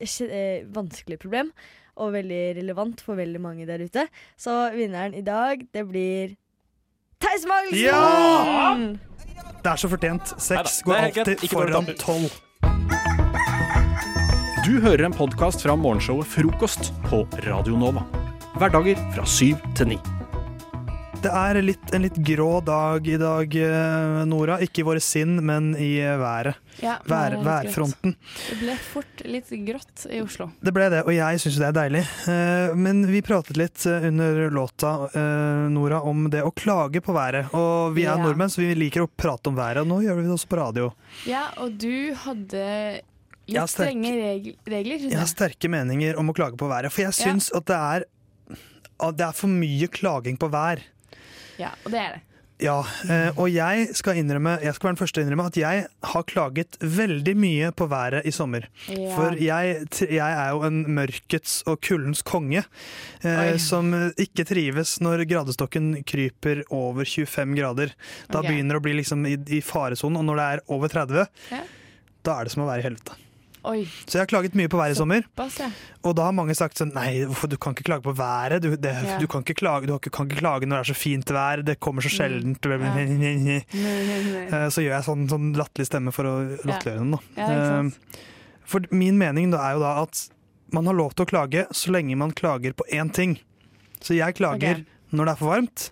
[0.00, 1.52] eh, vanskelig problem.
[2.00, 4.06] Og veldig relevant for veldig mange der ute.
[4.40, 6.36] Så vinneren i dag, det blir
[7.20, 7.82] Theis Magelsen!
[7.84, 9.10] Ja!
[9.60, 10.32] Det er så fortjent.
[10.40, 12.32] Seks går alltid foran tolv.
[14.64, 18.06] Du hører en podkast fra morgenshowet Frokost på Radio Nova.
[18.56, 20.00] Hverdager fra syv til ni.
[21.20, 24.54] Det er litt, en litt grå dag i dag, eh, Nora.
[24.64, 26.56] Ikke i våre sinn, men i eh, været.
[26.80, 28.14] Ja, Vær, værfronten.
[28.48, 30.46] Det ble fort litt grått i Oslo.
[30.64, 32.00] Det ble det, og jeg syns det er deilig.
[32.32, 34.94] Eh, Men vi pratet litt under låta,
[35.68, 37.52] Nora, om det å klage på været.
[37.52, 38.22] Og vi er Ja.
[38.24, 40.56] nordmenn, så vi liker å prate om været, og nå gjør vi det også på
[40.62, 40.88] radio.
[41.28, 43.02] Ja, og du hadde
[43.46, 44.56] litt sterk- strenge regler.
[44.66, 47.58] regler, Jeg jeg har sterke meninger om å klage på været, for jeg Ja.
[47.58, 48.04] at det er
[49.12, 50.80] det er for mye klaging på vær.
[51.60, 52.26] Ja, og det er det.
[52.60, 55.84] Ja, eh, og jeg skal innrømme Jeg skal være den første å innrømme at jeg
[56.12, 58.66] har klaget veldig mye på været i sommer.
[58.90, 59.14] Ja.
[59.16, 62.66] For jeg, jeg er jo en mørkets og kuldens konge,
[63.24, 67.96] eh, som ikke trives når gradestokken kryper over 25 grader.
[68.28, 68.52] Da okay.
[68.52, 71.64] begynner det å bli liksom i, i faresonen, og når det er over 30, Ja.
[72.28, 73.16] da er det som å være i helvete.
[73.68, 75.24] Oi, Så jeg har klaget mye på været i sommer.
[75.36, 75.66] pass ja.
[76.02, 78.62] Og da har mange sagt sånn Nei, du kan ikke klage på været.
[78.64, 79.18] Du, det, Ja.
[79.20, 81.62] du, kan, ikke klage, du kan ikke klage når det er så fint vær.
[81.64, 82.64] Det kommer så sjeldent.
[82.64, 87.10] Eh, Så gjør jeg sånn, sånn latterlig stemme for å latterliggjøre den.
[87.10, 87.18] Da.
[87.36, 87.84] Ja.
[87.84, 87.90] Eh,
[88.70, 90.28] For min mening da er jo da at
[90.72, 93.40] man har lov til å klage så lenge man klager på én ting.
[94.00, 94.84] Så jeg klager okay.
[95.12, 95.90] når det er for varmt.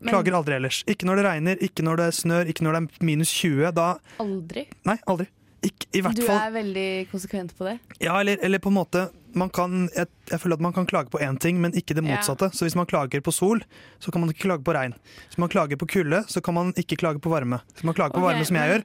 [0.00, 0.78] Men Klager aldri ellers.
[0.88, 3.68] Ikke når det regner, ikke når det snør, ikke når det er minus 20.
[3.76, 4.62] Da aldri.
[4.88, 5.26] Nei, aldri.
[5.62, 7.74] Ikke, I hvert Du fall er veldig konsekvent på det.
[8.00, 9.02] Ja, eller, eller på en måte
[9.36, 12.02] man kan, jeg, jeg føler at man kan klage på én ting, men ikke det
[12.02, 12.16] Ja.
[12.16, 12.48] motsatte.
[12.56, 13.60] Så hvis man klager på sol,
[14.00, 14.94] så kan man ikke klage på regn.
[15.28, 17.60] Hvis man klager på kulde, så kan man ikke klage på varme.
[17.74, 18.84] Hvis man klager på varme, som jeg men- gjør,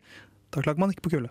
[0.53, 1.29] da klager man ikke på kulde.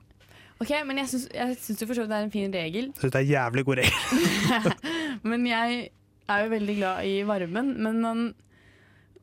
[0.61, 2.85] Ok, Men jeg syns, du syns for så vidt det er en fin regel.
[2.87, 4.73] Jeg synes det er en jævlig god regel.
[5.31, 5.91] Men jeg
[6.29, 7.73] er jo veldig glad i varmen.
[7.83, 8.35] Men man,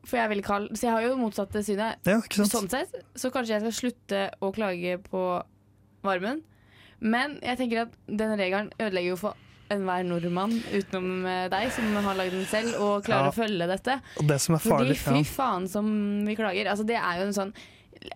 [0.04, 1.96] for jeg er veldig kald, så jeg har jo motsatte synet.
[2.06, 2.20] Ja.
[2.30, 5.24] Sånn sett, så kanskje jeg skal slutte å klage på
[6.06, 6.42] varmen.
[7.02, 9.36] Men jeg tenker at den regelen ødelegger jo for
[9.72, 13.32] enhver nordmann utenom eh, deg, som har lagd den selv og klarer Ja.
[13.32, 14.00] å følge dette.
[14.20, 15.86] Og det som er farlig Fordi fy faen som
[16.26, 16.68] vi klager.
[16.70, 17.54] Altså det er jo en sånn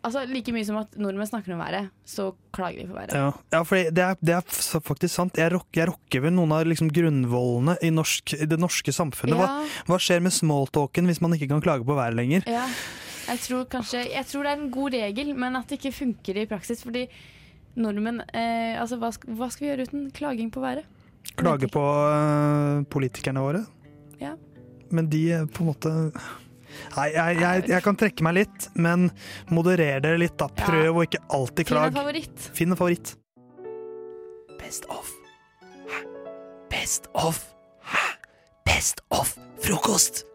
[0.02, 3.12] Altså Like mye som at nordmenn snakker om været, så klager vi på været.
[3.14, 5.38] Ja, ja for det er, det er faktisk sant.
[5.38, 9.38] Jeg rokker, jeg rokker ved noen av liksom grunnvollene i, norsk, i det norske samfunnet.
[9.38, 12.42] Hva, hva skjer med smalltalken hvis man ikke kan klage på været lenger?
[12.50, 12.66] Ja,
[13.28, 16.42] jeg tror kanskje Jeg tror det er en god regel, men at det ikke funker
[16.42, 16.82] i praksis.
[16.82, 17.06] Fordi
[17.80, 20.88] nordmenn eh, Altså, hva skal, hva skal vi gjøre uten klaging på været?
[21.36, 23.62] Klage på uh, politikerne våre?
[24.20, 24.34] Ja.
[24.94, 25.94] Men de er på en måte
[26.92, 29.08] Nei, jeg, jeg, jeg kan trekke meg litt, men
[29.48, 30.50] moderer dere litt, da.
[30.60, 31.96] Prøv å ikke alltid Finn en klage.
[31.96, 32.48] favoritt.
[32.58, 33.14] Finn en favoritt.
[34.60, 35.08] Best of.
[35.88, 36.02] Hæ?
[36.68, 37.40] Best of.
[37.80, 38.04] Hæ?
[38.68, 39.32] Best of
[39.64, 40.25] frokost.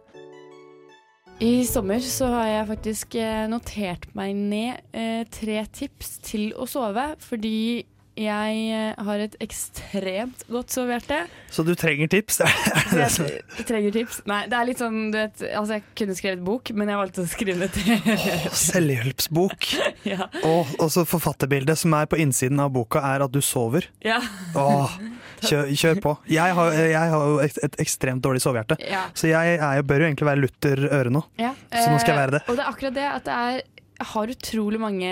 [1.42, 6.68] I sommer så har jeg faktisk eh, notert meg ned eh, tre tips til å
[6.70, 7.82] sove, fordi
[8.20, 11.22] jeg eh, har et ekstremt godt sovehjerte.
[11.50, 12.42] Så du trenger tips?
[12.44, 14.18] Jeg trenger tips.
[14.28, 17.24] Nei, det er litt sånn, du vet Altså, jeg kunne skrevet bok, men jeg valgte
[17.24, 19.70] å skrive det til Selvhjelpsbok.
[20.02, 20.26] Ja.
[20.48, 23.86] Og også forfatterbildet som er på innsiden av boka, er at du sover.
[24.04, 24.18] Ja.
[24.58, 24.96] Åh,
[25.48, 26.14] kjør, kjør på.
[26.32, 29.04] Jeg har, jeg har jo et, ekstremt dårlig sovehjerte, Ja.
[29.14, 31.22] så jeg jeg, bør jo egentlig være lutter øre nå.
[31.40, 32.42] Ja, Så nå skal jeg være det.
[32.44, 33.60] eh, Og det er akkurat det at det er
[34.02, 35.12] Jeg har utrolig mange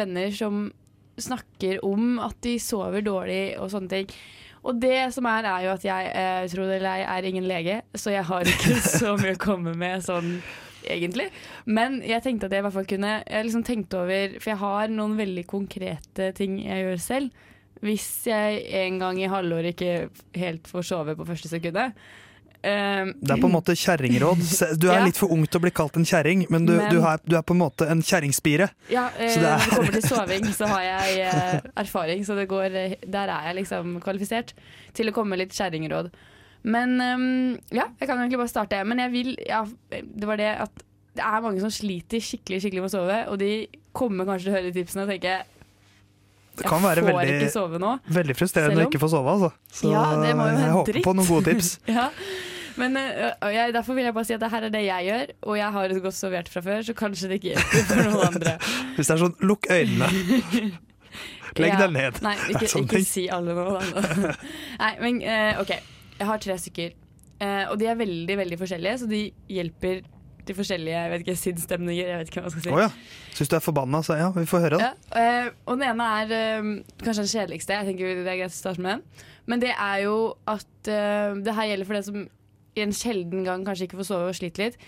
[0.00, 0.62] venner som
[1.20, 4.12] snakker om at de sover dårlig og sånne ting.
[4.62, 7.48] Og det som er, er jo at jeg eh, tror det eller ei, er ingen
[7.50, 10.36] lege, så jeg har ikke så mye å komme med sånn
[10.82, 11.28] egentlig.
[11.66, 14.58] Men jeg tenkte at jeg i hvert fall kunne Jeg liksom tenkte over For jeg
[14.58, 17.46] har noen veldig konkrete ting jeg gjør selv.
[17.82, 21.96] Hvis jeg en gang i halvåret ikke helt får sove på første sekundet.
[22.62, 24.42] Eh, Det er på en måte kjerringråd.
[24.82, 25.04] Du er Ja.
[25.04, 27.36] litt for ung til å bli kalt en kjerring, men du, Men- du, er, du
[27.36, 28.70] er på en måte en kjerringspire.
[28.90, 32.36] Ja, uh, Så det når det kommer til soving, så har jeg uh, erfaring, så
[32.38, 34.54] det går, eh, der er jeg liksom kvalifisert
[34.94, 36.10] til å komme med litt kjerringråd.
[36.62, 38.84] Men um, ja, jeg kan egentlig bare starte.
[38.86, 42.84] Men jeg vil ja, Det var det at det er mange som sliter skikkelig skikkelig
[42.84, 43.50] med å sove, og de
[43.92, 45.34] kommer kanskje til å høre tipsene og tenke
[46.56, 49.50] Det kan jeg være får veldig, veldig frustrerende om, å ikke få sove, altså.
[49.72, 51.74] Så Ja, jeg håper på noen gode tips.
[51.98, 52.06] ja.
[52.80, 55.34] Men eh, jeg, derfor vil jeg bare si at det her er det jeg gjør,
[55.42, 58.24] og jeg har et godt sovert fra før, så kanskje det ikke hjelper for noen
[58.30, 58.56] andre.
[58.96, 60.08] Hvis det er sånn, lukk øynene.
[61.60, 62.22] Legg deg ned.
[62.24, 63.66] Nei, ikke, ikke si alle nå.
[63.76, 64.32] Da.
[64.82, 65.74] Nei, men eh, OK.
[66.16, 66.96] Jeg har tre stykker.
[67.42, 70.02] Eh, og de er veldig veldig forskjellige, så de hjelper
[70.42, 72.08] til forskjellige jeg vet ikke, sinnsstemninger.
[72.08, 72.72] Jeg vet ikke hva jeg skal si.
[72.72, 72.88] Oh, ja.
[73.36, 74.92] Syns du er forbanna, så ja, vi får høre, da.
[75.12, 76.64] Ja, og den ene er
[77.02, 77.76] kanskje den kjedeligste.
[77.78, 79.28] Jeg tenker det er greit å starte med den.
[79.50, 80.16] Men det er jo
[80.50, 82.24] at det her gjelder for den som
[82.80, 84.78] en sjelden gang kanskje ikke får sove og sliter litt.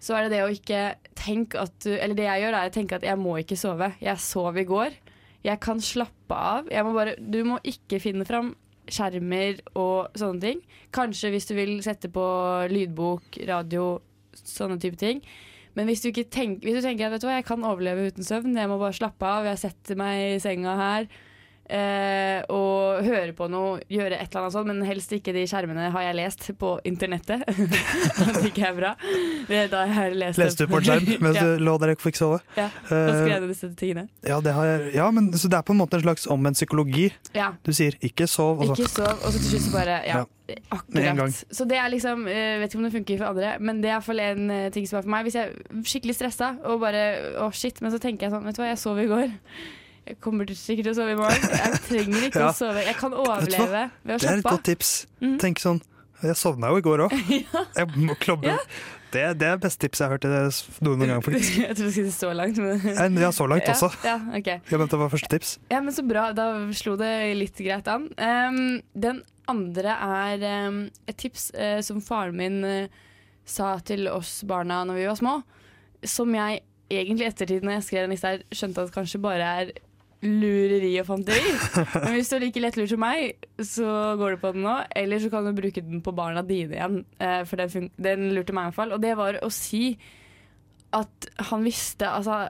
[0.00, 0.80] Så er det det å ikke
[1.18, 3.92] tenke at du Eller det jeg gjør, er å tenke at jeg må ikke sove.
[4.00, 4.96] Jeg sov i går.
[5.44, 6.68] Jeg kan slappe av.
[6.84, 8.54] Må bare, du må ikke finne fram
[8.90, 10.64] skjermer og sånne ting.
[10.96, 12.24] Kanskje hvis du vil sette på
[12.72, 13.92] lydbok, radio,
[14.36, 15.22] sånne type ting.
[15.76, 18.08] Men hvis du, ikke tenk, hvis du tenker at vet du hva, jeg kan overleve
[18.10, 21.10] uten søvn, jeg må bare slappe av, jeg setter meg i senga her
[21.70, 25.90] eh, og høre på noe, gjøre et eller annet sånt, men helst ikke de skjermene
[25.94, 27.46] har jeg lest på internettet.
[28.40, 28.94] det ikke er bra.
[29.48, 31.46] Det, da har jeg lest Leste du på en skjerm mens ja.
[31.46, 32.40] du lå der og fikk sove?
[32.58, 34.06] Ja, og Eh, skrev jeg disse tingene.
[34.26, 37.10] Ja, det har ja, men så det er på en måte en slags omvendt psykologi.
[37.34, 37.52] Ja.
[37.64, 40.24] Du sier 'ikke sov', og så Ikke sov, og så til slutt så bare Ja,
[40.88, 41.44] med akkurat.
[41.50, 43.94] Så det er liksom Jeg Vet ikke om det funker for andre, men det er
[43.94, 45.22] i hvert fall en eh, ting som er for meg.
[45.22, 47.80] Hvis jeg er skikkelig stressa og bare Å, shit.
[47.82, 49.30] Men så tenker jeg sånn Vet du hva, jeg sov i går.
[50.10, 51.52] Jeg kommer til sikkert til å sove i morgen.
[51.54, 52.48] Jeg trenger ikke Ja.
[52.50, 52.82] å sove.
[52.82, 54.94] Jeg kan overleve ved å Det er et godt tips.
[55.22, 55.36] Mm.
[55.42, 55.78] Tenk sånn
[56.24, 57.14] Jeg sovna jo i går òg.
[57.78, 58.56] Jeg må klobbe.
[59.10, 61.56] Det, det er beste tipset jeg har hørt i noen gang, faktisk.
[61.58, 62.60] Jeg trodde du skulle si så langt.
[62.62, 63.16] Men...
[63.18, 63.88] Ja, så langt også.
[64.06, 64.50] Ja, ok.
[64.70, 65.56] Jeg mente det var første tips.
[65.72, 66.28] Ja, men så bra.
[66.36, 66.46] Da
[66.78, 68.06] slo det litt greit an.
[68.14, 68.60] Um,
[68.94, 73.00] den andre er um, et tips uh, som faren min uh,
[73.50, 75.36] sa til oss barna når vi var små,
[76.06, 79.22] som jeg egentlig i ettertid når jeg skrev den liste her, skjønte at det kanskje
[79.22, 79.72] bare er
[80.24, 81.52] lureri og fanteri.
[82.04, 83.88] Men hvis du er like lettlurt som meg, så
[84.20, 84.76] går du på den nå.
[84.96, 88.56] Eller så kan du bruke den på barna dine igjen, eh, for den, den lurte
[88.56, 88.94] meg i hvert fall.
[88.96, 89.94] Og det var å si
[90.96, 92.48] at han visste Altså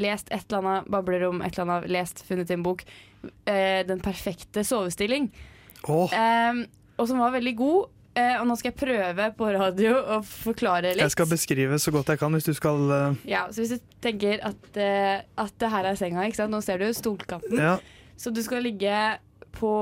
[0.00, 2.82] lest et eller annet, babler om et eller annet, lest, funnet i en bok,
[3.46, 5.28] eh, Den perfekte sovestilling.
[5.86, 6.64] Eh,
[6.98, 7.93] og som var veldig god.
[8.14, 11.02] Eh, og nå skal jeg prøve på radio å forklare litt.
[11.02, 13.16] Jeg skal beskrive så godt jeg kan, hvis du skal uh...
[13.26, 16.54] Ja, så hvis du tenker at, uh, at det her er senga, ikke sant?
[16.54, 17.58] nå ser du stolkanten.
[17.58, 17.78] Ja.
[18.14, 18.94] Så du skal ligge
[19.56, 19.72] på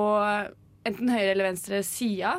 [0.88, 2.38] enten høyre eller venstre sida.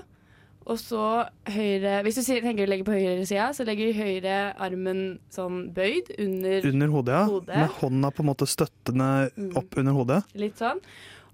[0.63, 4.35] Og så høyre Hvis du tenker å legge på høyre sida, så legger du høyre
[4.63, 5.01] armen
[5.33, 7.23] sånn bøyd under, Under hodet, ja.
[7.27, 7.57] hodet.
[7.57, 9.49] Med hånda på en måte støttende Mm.
[9.59, 10.21] opp under hodet.
[10.39, 10.79] Litt sånn.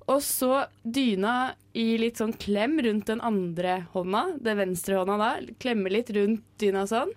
[0.10, 4.24] Og så dyna i litt sånn klem rundt den andre hånda.
[4.42, 5.28] Den venstre hånda da.
[5.62, 7.12] Klemme litt rundt dyna sånn.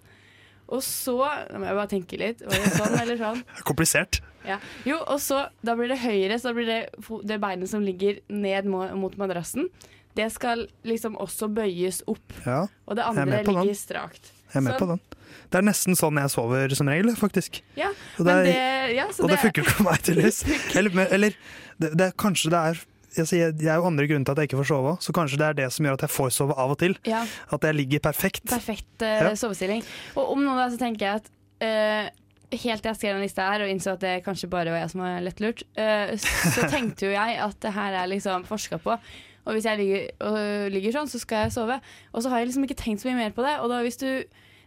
[0.73, 1.17] Og så
[1.53, 2.45] Nå må jeg bare tenke litt.
[2.45, 3.41] Var det sånn eller sånn?
[3.69, 4.21] Komplisert.
[4.47, 4.59] Ja.
[4.89, 6.81] Jo, og så da blir det høyre, så da blir det,
[7.29, 9.69] det beinet som ligger ned mot madrassen.
[10.19, 12.35] Det skal liksom også bøyes opp.
[12.45, 14.33] Ja, Og det andre ligger strakt.
[14.53, 15.01] Jeg er med på den.
[15.51, 17.61] Det er nesten sånn jeg sover som regel, faktisk.
[17.79, 20.41] Ja, Og men det det, ja, Og det det- funker for meg, tydeligvis.
[20.77, 21.37] Eller, eller
[21.83, 22.83] det, det kanskje det er
[23.19, 25.39] altså, jeg, jeg er jo andre grunner til at jeg ikke får sove, så kanskje
[25.41, 26.97] det er det som gjør at jeg får sove av og til.
[27.09, 27.23] Ja.
[27.53, 28.45] At jeg ligger perfekt.
[28.51, 29.85] Perfekt uh, sovestilling.
[30.17, 31.31] Og om noe da så tenker jeg at
[31.63, 32.19] uh,
[32.53, 34.91] Helt til jeg skrev den lista her og innså at det kanskje bare var jeg
[34.93, 38.99] som var lettlurt, uh, så tenkte jo jeg at det her er liksom forska på.
[39.49, 41.79] Og hvis jeg ligger, ligger sånn, så skal jeg sove.
[42.13, 43.57] Og så har jeg liksom ikke tenkt så mye mer på det.
[43.65, 44.07] Og da hvis du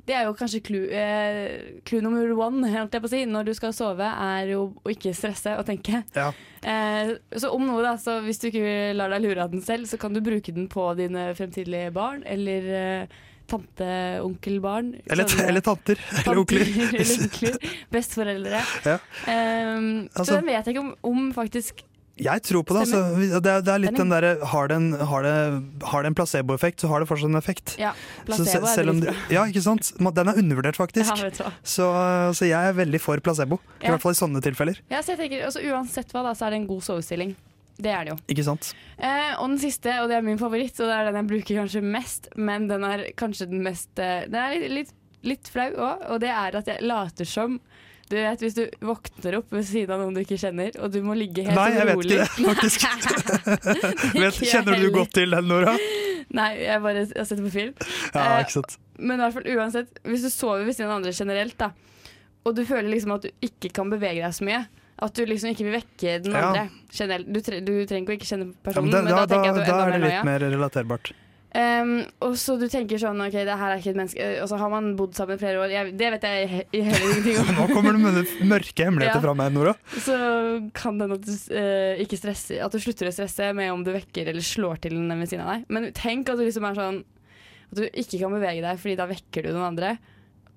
[0.06, 3.48] det er jo kanskje clue, eh, clue nummer one holdt jeg på å si, når
[3.48, 6.04] du skal sove, er jo å ikke stresse og tenke.
[6.14, 6.28] Ja.
[6.62, 9.90] Eh, så om noe, da, så hvis du ikke lar deg lure av den selv,
[9.90, 13.18] så kan du bruke den på dine fremtidige barn, eller eh,
[13.50, 13.90] tante,
[14.26, 14.94] onkel, barn.
[15.10, 16.00] Eller, sånn, eller tanter.
[16.22, 16.70] Eller onkler.
[17.02, 17.60] eller onkler.
[17.94, 18.62] Besteforeldre.
[18.86, 18.96] Ja.
[19.26, 21.82] Altså- så den vet jeg ikke om, om faktisk
[22.18, 22.86] Jeg tror på det.
[22.86, 23.00] Altså.
[23.44, 24.72] Det, er, det er litt Den den derre har,
[25.12, 25.26] har,
[25.92, 27.74] har det en placeboeffekt, så har det fortsatt en effekt.
[27.82, 27.92] Ja,
[28.24, 29.34] Så placebo er selv om det- dritbra.
[29.36, 29.92] Ja, ikke sant?
[30.00, 31.12] Den er undervurdert, faktisk.
[31.12, 31.42] Ja, vet.
[31.64, 31.90] Så,
[32.40, 33.60] så jeg er veldig for placebo.
[33.82, 33.92] I Ja.
[33.96, 34.80] hvert fall i sånne tilfeller.
[34.90, 37.36] Ja, så jeg tenker, altså, Uansett hva, da, så er det en god sovestilling.
[37.76, 38.18] Det er det jo.
[38.32, 38.70] Ikke sant?
[38.98, 41.58] Eh, og den siste, og det er min favoritt, og det er den jeg bruker
[41.66, 44.94] kanskje mest, men den er kanskje den mest eh, Den er litt, litt,
[45.28, 47.60] litt flau òg, og det er at jeg later som
[48.10, 51.00] du vet, Hvis du våkner opp ved siden av noen du ikke kjenner, og du
[51.06, 52.86] må ligge helt rolig Nei, jeg vet rolig ikke det, faktisk.
[54.22, 55.74] Vet, kjenner du godt til den, Nora?
[56.36, 57.74] Nei, jeg bare jeg har sett det på film.
[58.14, 58.78] Ja, Eh, ikke sant.
[58.98, 61.72] Men i hvert fall uansett, hvis du sover ved siden av andre generelt, da,
[62.46, 64.62] og du føler liksom at du ikke kan bevege deg så mye,
[65.06, 67.18] at du liksom ikke vil vekke den andre Ja.
[67.20, 69.28] Du, tre du trenger ikke å ikke kjenne Ja, personen, men det, men da, da,
[69.34, 71.12] tenker jeg at du da er det litt mer relaterbart.
[71.56, 71.92] Um,
[72.26, 74.72] og så du tenker sånn OK, det her er ikke et menneske Og så har
[74.74, 75.72] man bodd sammen i flere år.
[75.72, 77.52] Jeg, det vet jeg i heller ingenting om.
[77.62, 79.24] Nå kommer det mørke hemmeligheter Ja.
[79.24, 79.72] fra meg, Nora.
[79.94, 80.18] Så
[80.76, 84.34] kan det hende at ikke stresser At du slutter å stresse med om du vekker
[84.34, 85.64] eller slår til den ved siden av deg.
[85.72, 87.00] Men tenk at du liksom er sånn
[87.72, 89.94] At du ikke kan bevege deg, Fordi da vekker du noen andre.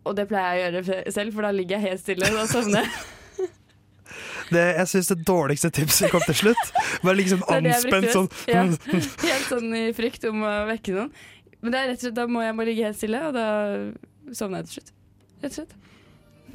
[0.09, 2.91] Og det pleier jeg å gjøre selv, for da ligger jeg helt stille og sovner.
[4.49, 6.71] Det, jeg syns det dårligste tipset kom til slutt.
[7.05, 8.29] Bare liksom anspent sånn.
[8.49, 8.63] Ja.
[9.29, 11.11] Helt sånn i frykt om å vekke noen.
[11.61, 13.47] Men det er rett og slett, da må jeg bare ligge helt stille, og da
[14.39, 14.93] sovner jeg til slutt.
[15.43, 15.75] Rett og slett.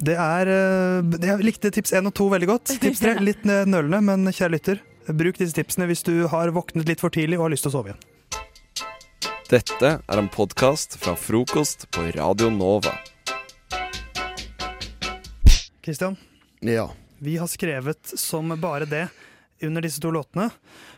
[0.04, 2.72] Det er eh, Jeg likte tips én og to veldig godt.
[2.80, 4.80] Tips tre litt nølende, men kjære lytter,
[5.12, 7.76] bruk disse tipsene hvis du har våknet litt for tidlig og har lyst til å
[7.76, 8.10] sove igjen.
[9.52, 12.96] Dette er en podkast fra frokost på Radio Nova.
[15.84, 16.16] Kristian,
[16.64, 16.88] Ja.
[17.24, 19.06] Vi har skrevet som bare det
[19.64, 20.50] under disse to låtene.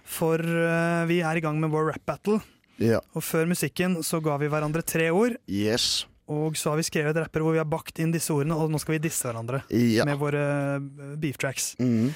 [0.07, 2.41] For eh, vi er i gang med vår rap battle.
[2.83, 3.01] Ja.
[3.17, 5.39] Og før musikken så ga vi hverandre tre ord.
[5.49, 6.05] Yes.
[6.29, 8.81] Og så har vi skrevet rapper hvor vi har bakt inn disse ordene, og nå
[8.83, 10.05] skal vi disse hverandre Ja.
[10.09, 10.43] med våre
[10.77, 11.75] eh, beef tracks.
[11.79, 12.11] Mm.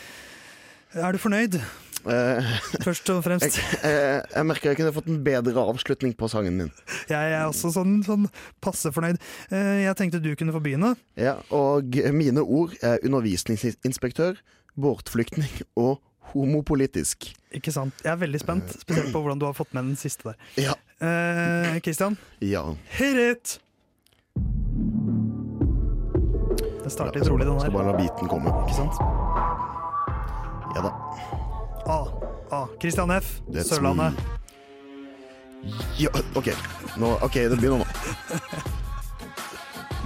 [0.99, 1.61] Er du fornøyd?
[2.09, 2.51] Eh,
[2.85, 3.59] Først og fremst.
[3.59, 6.71] Jeg, eh, jeg merker jeg kunne fått en bedre avslutning på sangen min.
[7.11, 8.29] Jeg er også sånn, sånn
[8.65, 9.19] passe fornøyd.
[9.53, 10.95] Uh, Jeg tenkte du kunne få begynne.
[11.21, 14.39] Ja, og mine ord er undervisningsinspektør,
[14.81, 15.99] båtflyktning og
[16.33, 17.33] homopolitisk.
[17.53, 17.93] Ikke sant?
[18.05, 20.39] Jeg er veldig spent, spesielt på hvordan du har fått med den siste der.
[20.71, 20.77] Ja.
[21.03, 22.65] Uh, Christian, Ja.
[22.97, 23.59] hit it!
[26.81, 28.55] Det starter litt rolig, den Skal bare la biten komme.
[28.65, 28.97] Ikke sant?
[30.75, 30.93] Ja da.
[31.91, 31.99] A.
[32.55, 32.61] A.
[32.81, 33.41] Christian F.
[33.51, 34.15] That's Sørlandet.
[36.01, 36.49] Ja, OK.
[37.01, 37.89] Nå, ok, det begynner nå.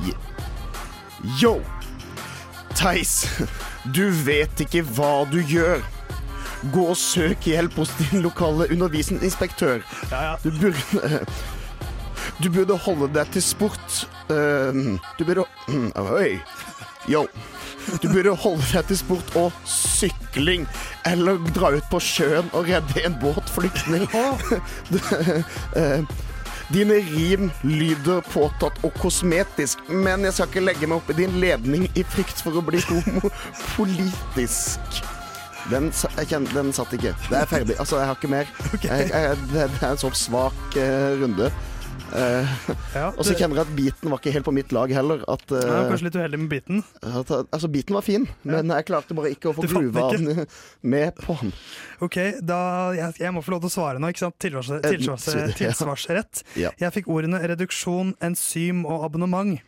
[0.04, 0.18] Yeah.
[1.40, 1.52] Yo!
[2.74, 3.12] Theis,
[3.94, 5.84] du vet ikke hva du gjør.
[6.74, 9.84] Gå og søk hjelp hos din lokale undervisningsinspektør.
[10.42, 11.20] Du burde
[12.42, 14.00] Du burde holde deg til sport.
[14.32, 14.82] Eh,
[15.20, 15.44] Du burde
[16.18, 16.40] Oi.
[17.08, 17.26] Yo.
[18.02, 20.66] Du burde holde deg til sport og sykling,
[21.08, 24.08] eller dra ut på sjøen og redde en båtflyktning.
[25.74, 26.04] Eh,
[26.72, 31.34] Dine rim lyder påtatt og kosmetisk, men jeg skal ikke legge meg opp i din
[31.42, 34.80] ledning i frykt for å bli homopolitisk.
[35.68, 37.12] Den, kjenner, den satt ikke.
[37.28, 37.76] Det er ferdig.
[37.80, 38.50] Altså, jeg har ikke mer.
[38.84, 41.48] Jeg, jeg, det, det er en sånn svak uh, runde.
[42.12, 42.52] Eh,
[43.16, 45.24] og så kjenner jeg at beaten var ikke helt på mitt lag heller.
[45.30, 46.84] At, uh, kanskje litt uheldig med biten.
[47.00, 50.44] at, altså, beaten var fin, men jeg klarte bare ikke å få gruva den
[50.94, 51.54] med på den.
[52.04, 52.60] Ok, da,
[52.96, 54.38] jeg, jeg må få lov til å svare nå, ikke sant?
[54.44, 55.28] Tilsvars, Eh, tilsvars,
[55.60, 56.44] tilsvarsrett.
[56.60, 56.72] Ja.
[56.80, 59.58] Jeg fikk ordene reduksjon, enzym og abonnement.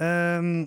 [0.00, 0.64] Um,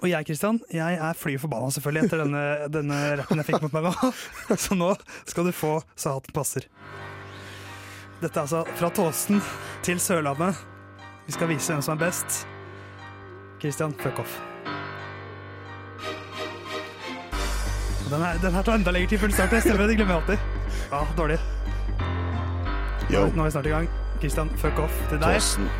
[0.00, 3.74] og jeg, Kristian, jeg er fly forbanna selvfølgelig etter denne, denne rappen jeg fikk mot
[3.74, 4.12] meg nå.
[4.56, 4.94] Så nå
[5.28, 6.70] skal du få så hatten passer.
[8.20, 9.40] Dette er altså fra Tåsen
[9.82, 10.58] til Sørlandet.
[11.24, 12.42] Vi skal vise hvem som er best.
[13.62, 14.34] Kristian, fuck off.
[18.10, 19.60] Den her, den her tar enda lengre tid før den starter.
[19.64, 19.96] Stemmer det?
[19.96, 20.38] Glemmer jeg alltid.
[20.90, 21.38] Ja, dårlig.
[23.10, 23.88] Nå, nå er vi snart i gang.
[24.20, 25.38] Kristian, fuck off til deg.
[25.40, 25.70] Tåsen.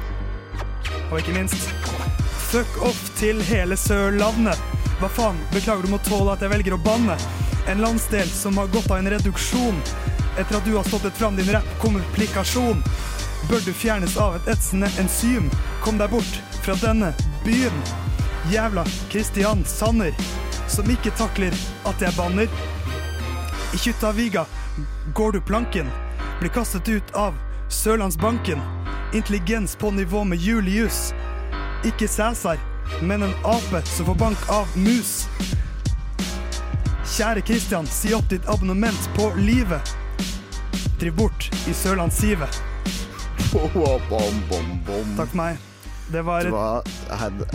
[1.10, 1.68] Og ikke minst
[2.50, 4.56] fuck off til hele Sørlandet.
[5.00, 7.18] Hva faen, beklager du må tåle at jeg velger å banne.
[7.68, 9.76] En landsdel som har gått av en reduksjon
[10.38, 12.82] etter at du har stoppet fram din rap-komplikasjon.
[13.48, 15.50] Bør du fjernes av et etsende enzym?
[15.82, 17.12] Kom deg bort fra denne
[17.44, 17.82] byen.
[18.52, 20.14] Jævla Kristian Sanner,
[20.68, 21.54] som ikke takler
[21.88, 22.48] at jeg banner.
[23.74, 24.44] I Kjuttaviga
[25.14, 25.90] går du planken,
[26.40, 27.34] blir kastet ut av
[27.70, 28.60] Sørlandsbanken.
[29.14, 31.12] Intelligens på nivå med Julius.
[31.84, 32.58] Ikke Cæsar,
[33.02, 35.28] men en ape som får bank av mus.
[37.16, 39.96] Kjære Kristian, si opp ditt abonnement på livet.
[41.00, 42.60] Driv bort i Sørlandssivet.
[45.16, 45.66] Takk for meg.
[46.10, 46.82] Det var Det, var,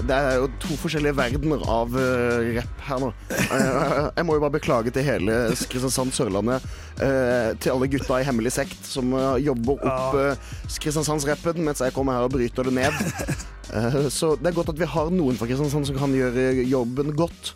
[0.07, 3.09] det er jo to forskjellige verdener av uh, rapp her nå.
[3.29, 6.63] Uh, jeg må jo bare beklage til hele Kristiansand Sørlandet.
[7.03, 11.93] uh, til alle gutta i Hemmelig sekt som eh, jobber opp uh, Kristiansandsrappen mens jeg
[11.93, 12.97] kommer her og bryter det ned.
[13.75, 17.15] Eh, så det er godt at vi har noen fra Kristiansand som kan gjøre jobben
[17.17, 17.55] godt.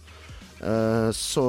[0.59, 1.43] Eh, så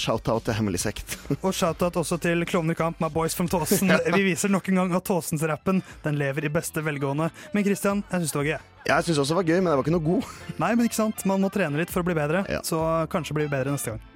[0.00, 1.16] shout-out til Hemmelig sekt.
[1.44, 3.92] Og shout-out også til Klovnekamp my boys from Tåsen.
[4.16, 7.30] Vi viser nok en gang at Tåsens-rappen den lever i beste velgående.
[7.52, 8.58] Men Kristian, jeg syns det var gøy.
[8.88, 10.32] Jeg syns også det var gøy, men jeg var ikke noe god.
[10.64, 11.24] Nei, men ikke sant?
[11.28, 14.10] Man må trene litt for å bli bedre, så kanskje blir vi bedre neste gang.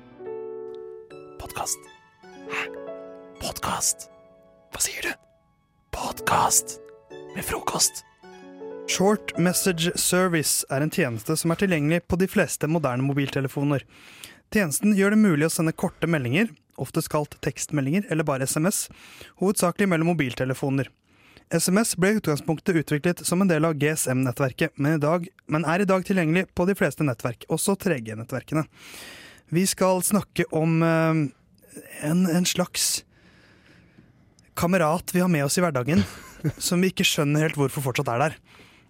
[1.39, 1.89] Podkast.
[2.49, 2.67] Hæ?
[3.39, 4.09] Podkast?
[4.75, 5.13] Hva sier du?
[5.95, 6.79] Podkast
[7.37, 8.05] med frokost.
[8.89, 13.85] Short Message Service er en tjeneste som er tilgjengelig på de fleste moderne mobiltelefoner.
[14.55, 16.49] Tjenesten gjør det mulig å sende korte meldinger,
[16.81, 18.87] oftest kalt tekstmeldinger eller bare SMS,
[19.43, 20.89] hovedsakelig mellom mobiltelefoner.
[21.53, 25.01] SMS ble i utgangspunktet utviklet som en del av GSM-nettverket, men,
[25.49, 28.65] men er i dag tilgjengelig på de fleste nettverk, også 3G-nettverkene.
[29.53, 31.23] Vi skal snakke om eh,
[32.05, 33.03] en, en slags
[34.59, 36.05] kamerat vi har med oss i hverdagen,
[36.61, 38.39] som vi ikke skjønner helt hvorfor fortsatt er der.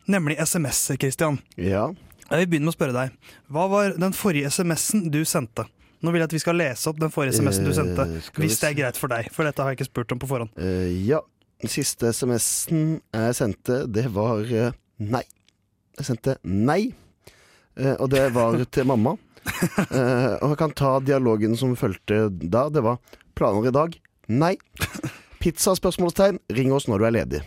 [0.08, 1.38] Nemlig SMS, Christian.
[1.60, 1.90] Ja.
[2.28, 3.34] Jeg vil begynne med å spørre deg.
[3.52, 5.64] Hva var den forrige SMS-en du sendte?
[6.04, 8.60] Nå vil jeg at vi skal lese opp den forrige SMS-en du sendte, uh, hvis
[8.60, 9.32] det er greit for deg.
[9.34, 10.52] For dette har jeg ikke spurt om på forhånd.
[10.60, 11.22] Uh, ja.
[11.58, 15.24] Den siste SMS-en jeg sendte, det var uh, nei.
[15.98, 16.92] Jeg sendte nei.
[17.78, 19.16] Eh, og det var til mamma.
[19.48, 22.66] Eh, og jeg kan ta dialogen som fulgte da.
[22.72, 22.98] Det var
[23.38, 23.94] planer i dag?
[24.28, 24.54] Nei.
[25.38, 25.74] Pizza?
[25.78, 26.40] spørsmålstegn.
[26.58, 27.42] Ring oss når du er ledig.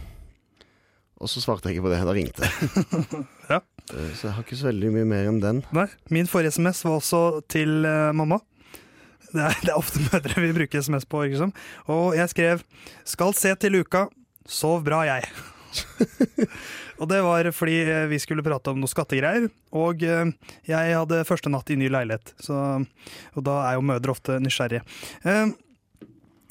[1.21, 2.01] Og så svarte jeg ikke på det.
[2.07, 3.25] Da ringte jeg.
[3.51, 3.59] Ja.
[3.91, 5.61] Eh, Så jeg har ikke så veldig mye mer enn den.
[5.75, 8.39] Nei, Min forrige SMS var også til uh, mamma.
[9.31, 11.23] Det er, det er ofte mødre vi bruker SMS på.
[11.39, 11.55] Sant?
[11.87, 12.63] Og jeg skrev
[13.05, 14.07] 'Skal se til uka.
[14.47, 15.27] Sov bra, jeg'.
[16.99, 19.47] og det var fordi eh, vi skulle prate om noe skattegreier.
[19.71, 22.83] Og jeg hadde første natt i ny leilighet, så,
[23.35, 24.83] og da er jo mødre ofte nysgjerrige.
[25.23, 25.53] Eh,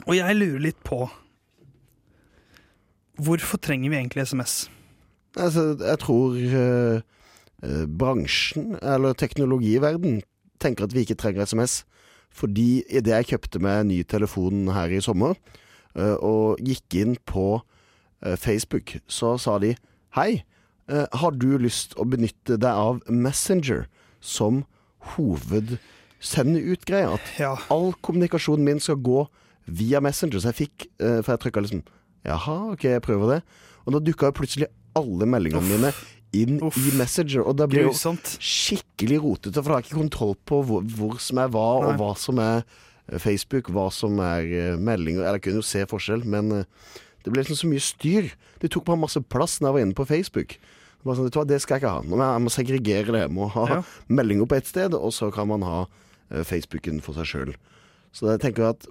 [0.06, 1.04] og jeg lurer litt på
[3.20, 4.70] Hvorfor trenger vi egentlig SMS?
[5.38, 7.00] Altså, jeg tror eh,
[7.62, 10.22] eh, bransjen, eller teknologiverden,
[10.60, 11.84] tenker at vi ikke trenger SMS.
[12.30, 15.34] Fordi idet jeg kjøpte meg ny telefon her i sommer,
[15.96, 17.60] eh, og gikk inn på
[18.22, 19.74] eh, Facebook, så sa de
[20.16, 20.42] Hei,
[20.90, 23.86] eh, har du lyst å benytte deg av Messenger
[24.20, 24.64] som
[25.14, 25.78] hoved
[26.20, 27.22] At?
[27.40, 29.24] At all kommunikasjonen min skal gå
[29.66, 30.40] via Messenger.
[30.40, 31.84] Så jeg fikk eh, For jeg trykka liksom
[32.26, 33.38] Jaha, ok, jeg prøver det.
[33.86, 34.68] Og da dukka plutselig
[35.00, 35.92] alle meldingene mine
[36.36, 37.42] inn i Messenger.
[37.46, 41.16] Og det blir jo skikkelig rotete, for da har jeg ikke kontroll på hvor, hvor
[41.22, 41.92] som er hva, Nei.
[41.92, 42.60] og hva som er
[43.08, 45.24] eh, Facebook, hva som er eh, meldinger.
[45.24, 48.30] Eller jeg kunne jo se forskjell, men eh, det ble liksom så mye styr.
[48.62, 50.54] Det tok bare masse plass når jeg var inne på Facebook.
[51.04, 52.04] Bare sånn, Det skal jeg ikke ha.
[52.04, 53.24] Nå må jeg, må segregere det.
[53.26, 53.82] Jeg må ha Ja.
[54.08, 55.86] meldinger på ett sted, og så kan man ha
[56.46, 57.54] Facebooken for seg sjøl.
[58.14, 58.84] Så jeg tenker at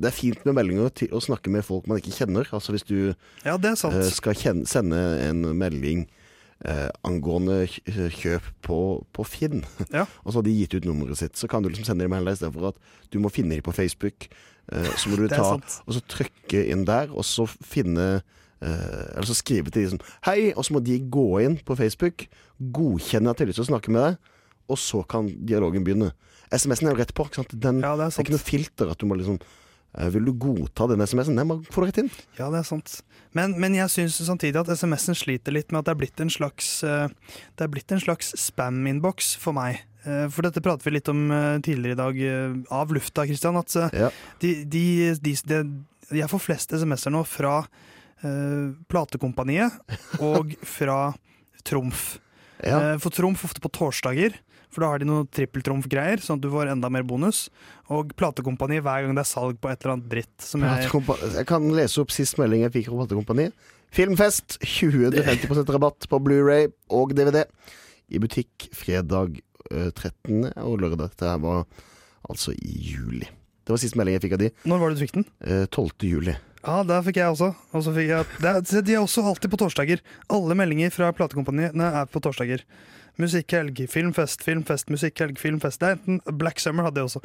[0.00, 2.48] det er fint med meldinger til å snakke med folk man ikke kjenner.
[2.56, 3.94] Altså Hvis du Ja, det sant.
[3.94, 4.96] eh, skal kjenne, sende
[5.26, 6.06] en melding
[6.64, 8.78] eh, angående kjøp på,
[9.12, 9.64] på Finn,
[9.96, 10.06] Ja.
[10.24, 12.28] og så har de gitt ut nummeret sitt, så kan du liksom sende dem mail
[12.32, 12.80] istedenfor at
[13.12, 14.28] du må finne dem på Facebook.
[14.72, 18.22] Eh, så må du ta og så trykke inn der, og så finne
[18.60, 20.52] eh, Eller så skrive til de som Hei!
[20.54, 22.26] Og så må de gå inn på Facebook,
[22.60, 24.18] godkjenne at de har lyst til å snakke med deg,
[24.70, 26.12] og så kan dialogen begynne.
[26.52, 27.26] SMS-en er jo rett på.
[27.28, 27.52] Ikke sant?
[27.62, 30.24] Den, Ja, det er det er ikke noe filter at du må liksom eh, Vil
[30.26, 31.36] du godta den SMS-en?
[31.38, 32.10] Den bare få rett inn.
[32.38, 32.96] Ja, det er sant.
[33.36, 36.32] Men, men jeg syns samtidig at SMS-en sliter litt med at det er blitt en
[36.34, 37.06] slags eh,
[37.54, 39.84] Det er blitt en slags spam-innboks for meg.
[40.02, 41.28] Eh, For dette pratet vi litt om
[41.62, 43.56] tidligere i dag av lufta, Christian.
[43.60, 44.10] At Ja.
[44.42, 44.84] de, de,
[45.22, 45.60] de, de,
[46.18, 47.60] jeg får flest SMS-er nå fra
[48.24, 49.76] uh, platekompaniet
[50.18, 51.12] og fra
[51.62, 52.16] Trumf.
[52.64, 52.96] Ja.
[53.00, 54.34] For Trumf ofte på torsdager,
[54.70, 57.48] for da har de noe trippeltrumf-greier, sånn at du får enda mer bonus.
[57.90, 60.34] Og platekompaniet hver gang det er salg på et eller annet dritt.
[60.46, 60.86] Som jeg,
[61.34, 63.68] Jeg kan lese opp sist melding jeg fikk fra Platekompaniet.
[63.90, 64.60] Filmfest.
[64.62, 67.42] 20-50% rabatt på Blu-ray og DVD.
[68.10, 69.40] I butikk fredag
[69.70, 70.52] eh, 13.
[70.62, 71.16] og lørdag.
[71.18, 71.64] Det var
[72.30, 73.26] altså i juli.
[73.66, 74.52] Det var siste melding jeg fikk av de.
[74.70, 75.26] Når var det du fikk den?
[75.42, 76.06] Eh, 12.
[76.06, 76.36] juli.
[76.60, 77.50] Ja, der fikk jeg også.
[77.72, 78.24] Og så fikk jeg,
[78.84, 80.02] de er også alltid på torsdager.
[80.32, 82.64] Alle meldinger fra platekompaniene er på torsdager.
[83.18, 85.80] Musikkhelg, filmfest, filmfest, musikkhelg, filmfest.
[85.80, 87.20] Det er enten Black Summer hadde jeg også.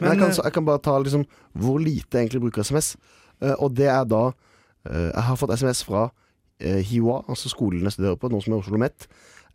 [0.00, 2.96] Men, jeg, eh, kan, jeg kan bare ta liksom hvor lite jeg egentlig bruker SMS.
[3.42, 7.86] Uh, og det er da uh, Jeg har fått SMS fra uh, HiOA, altså skolen
[7.86, 9.06] jeg studerer på, noen som er Oslo Met.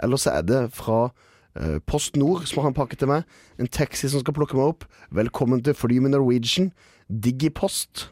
[0.04, 1.12] Eller så er det fra
[1.60, 3.28] eh, Post Nord, som har en pakke til meg.
[3.62, 4.88] En taxi som skal plukke meg opp.
[5.14, 6.72] Velkommen til fly med Norwegian.
[7.08, 8.10] Digipost.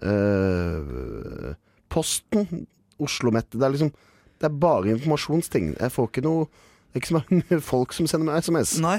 [0.00, 1.52] Uh,
[1.92, 2.66] posten.
[3.02, 3.50] Oslo Met.
[3.52, 3.92] Det er liksom
[4.40, 5.76] Det er bare informasjonsting.
[5.80, 6.46] Jeg får ikke noe
[6.92, 8.76] Det er ikke så mange folk som sender meg SMS.
[8.84, 8.98] Nei,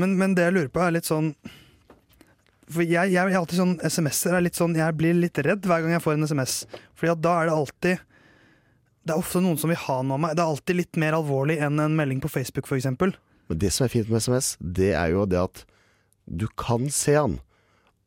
[0.00, 1.34] men, men det jeg lurer på er litt sånn
[2.72, 5.84] For jeg, jeg, jeg alltid sånn SMS-er er litt sånn Jeg blir litt redd hver
[5.84, 6.56] gang jeg får en SMS.
[6.96, 8.02] Fordi at da er det alltid
[9.06, 10.36] Det er ofte noen som vil ha noe av meg.
[10.36, 12.88] Det er alltid litt mer alvorlig enn en melding på Facebook, f.eks.
[13.46, 15.62] Men det som er fint med SMS, det er jo det at
[16.26, 17.36] du kan se han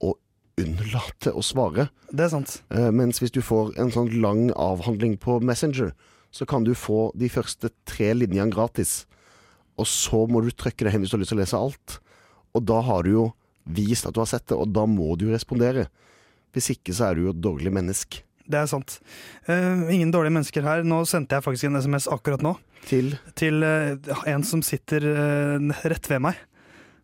[0.04, 0.18] og
[0.60, 1.88] unnlate å svare.
[2.12, 2.58] Det er sant.
[2.76, 5.94] Eh, mens hvis du får en sånn lang avhandling på Messenger,
[6.36, 9.06] så kan du få de første tre linjene gratis.
[9.80, 12.00] Og så må du trykke deg hen hvis du har lyst til å lese alt.
[12.58, 13.26] Og da har du jo
[13.70, 15.88] vist at du har sett det, og da må du jo respondere.
[16.56, 18.24] Hvis ikke så er du jo et dårlig menneske.
[18.50, 18.96] Det er sant.
[19.46, 20.82] Uh, ingen dårlige mennesker her.
[20.88, 22.56] Nå sendte jeg faktisk en SMS akkurat nå.
[22.90, 26.40] Til Til uh, en som sitter uh, rett ved meg.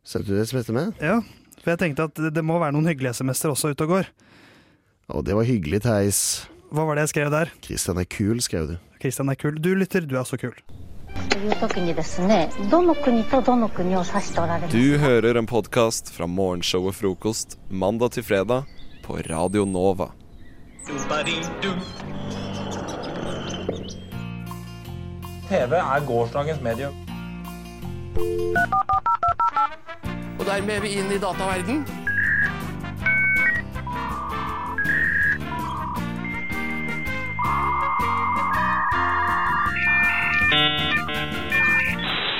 [0.05, 0.97] Sendte du det SMS heter meg?
[1.05, 1.19] Ja,
[1.61, 4.09] for jeg tenkte at det- det må være noen hyggelige SMS-er også ute og går.
[5.13, 6.23] Og det var hyggelig, Theis.
[6.73, 7.51] Hva var det jeg skrev der?
[7.61, 8.75] Christian er kul, skrev du.
[8.99, 9.61] Kristian er kul.
[9.61, 10.57] Du lytter, du er så kul.
[11.34, 18.64] という時にですねどの国とどの国を指しておられます Du hører en podkast fra morgenshowet Frokost mandag til fredag
[19.02, 20.10] på Radio Nova.
[25.48, 26.94] TV er gårsdagens medium.
[30.38, 31.84] Og dermed er vi inn i dataverden.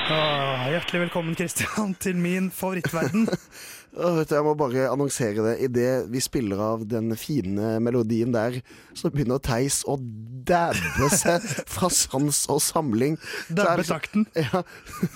[0.08, 3.26] Ah, hjertelig velkommen, Kristian, til min favorittverden.
[3.96, 5.52] Jeg må bare annonsere det.
[5.70, 8.58] Idet vi spiller av den fine melodien der,
[8.92, 9.94] så begynner Theis å
[10.46, 11.40] dabbe seg
[11.74, 13.16] fra sans og samling.
[13.48, 14.26] Så er Dabbe liksom- takten.
[14.36, 14.60] Ja,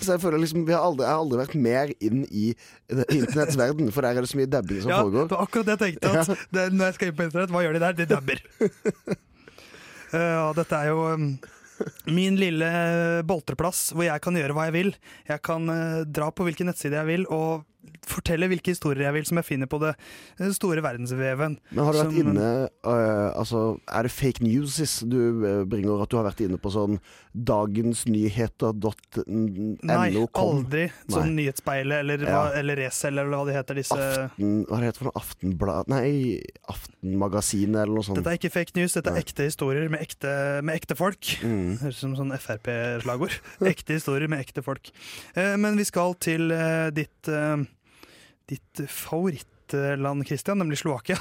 [0.01, 2.47] så jeg føler liksom vi har aldri, Jeg har aldri vært mer inn i
[3.13, 5.29] internetts verden, for der er det så mye dabbing som Ja, foregår.
[5.29, 6.17] det var akkurat det jeg tenkte.
[6.25, 8.01] At det, når jeg skal inn på internett, hva gjør de der?
[8.01, 8.43] De dabber.
[8.65, 11.29] uh, Ja, dette er jo um,
[12.19, 12.71] min lille
[13.29, 14.95] boltreplass hvor jeg kan gjøre hva jeg vil.
[15.29, 17.67] Jeg kan eh, dra på hvilken nettside jeg vil og
[18.11, 21.53] fortelle hvilke historier jeg vil som jeg finner på det eh, store verdensveven.
[21.71, 22.49] Men har du vært Som, inne
[22.87, 25.17] uh, Altså, er det fake newses du
[25.47, 26.03] øh, bringer?
[26.03, 26.95] At du har vært inne på sånn
[27.31, 29.67] dagensnyheter.no?
[29.87, 30.09] Nei,
[30.41, 30.85] aldri.
[31.07, 32.41] Sånn Nyhetsspeilet eller, Ja.
[32.59, 33.75] eller Resell eller hva de heter.
[33.79, 33.95] disse...
[33.95, 35.21] Aften, hva heter det for noe?
[35.21, 38.19] Aftenblad Nei, Aftenmagasinet eller noe sånt.
[38.19, 40.31] Dette er ikke fake news, dette er ekte historier med ekte,
[40.67, 41.25] med ekte folk.
[41.45, 41.79] Mm.
[41.85, 43.35] Høres ut som sånn Frp-slagord.
[43.73, 44.85] ekte historier med ekte folk.
[45.37, 47.57] Uh, men vi skal til uh, ditt, eh,
[48.51, 51.19] ditt favorittland, Christian, nemlig Slovakia.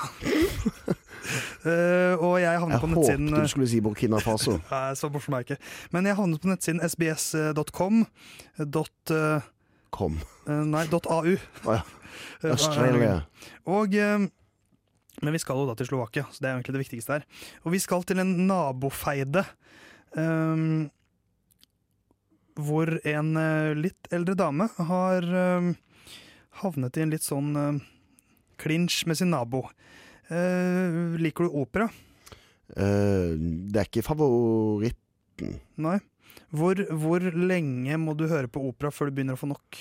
[1.65, 4.57] Uh, og jeg havnet Jeg på nettsiden du skulle si Burkina Faso.
[4.71, 5.71] Nei, så morsom er jeg ikke.
[5.95, 8.03] Men jeg havnet på nettsiden sbs.com.
[8.65, 9.45] Dot, uh,
[9.93, 10.19] Kom.
[10.47, 11.23] Uh, nei, dot .au.
[11.23, 11.81] Oh, ja.
[12.43, 13.21] Eh, Australia.
[13.69, 14.27] Og eh,
[15.19, 17.25] Men vi skal jo da til Slovakia, så det er egentlig det viktigste her.
[17.65, 19.43] Og vi skal til en nabofeide.
[20.15, 20.87] Um,
[22.59, 23.33] hvor en
[23.77, 25.73] litt eldre dame har ehm,
[26.63, 27.79] havnet i en litt sånn eh,
[28.59, 29.65] klinsj med sin nabo.
[30.29, 31.87] Uh, liker du opera?
[32.77, 33.33] Uh,
[33.71, 35.55] det er ikke favoritten.
[35.81, 35.95] Nei.
[36.53, 39.79] Hvor, hvor lenge må du høre på opera før du begynner å få nok?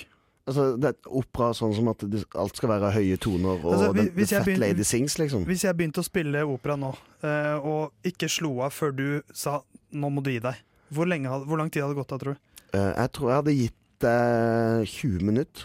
[0.49, 3.91] Altså, det er opera sånn som at det, alt skal være høye toner, og Altså,
[3.93, 5.45] hvis- the fat begyn- lady sings, liksom.
[5.45, 9.61] Hvis jeg begynte å spille opera nå, uh, og ikke slo av før du sa
[9.93, 10.57] 'nå må du gi deg',
[10.91, 12.41] hvor, lenge, hvor lang tid hadde det gått da, tror du?
[12.72, 15.64] Jeg tror jeg hadde gitt deg 20 minutter.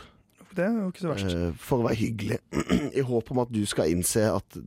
[0.54, 1.34] Det er jo ikke så verst.
[1.36, 2.38] eh, for å være hyggelig.
[3.00, 4.58] I håp om at du skal innse at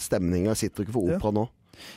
[0.00, 1.18] stemninga sitter ikke for Ja.
[1.18, 1.44] opera nå.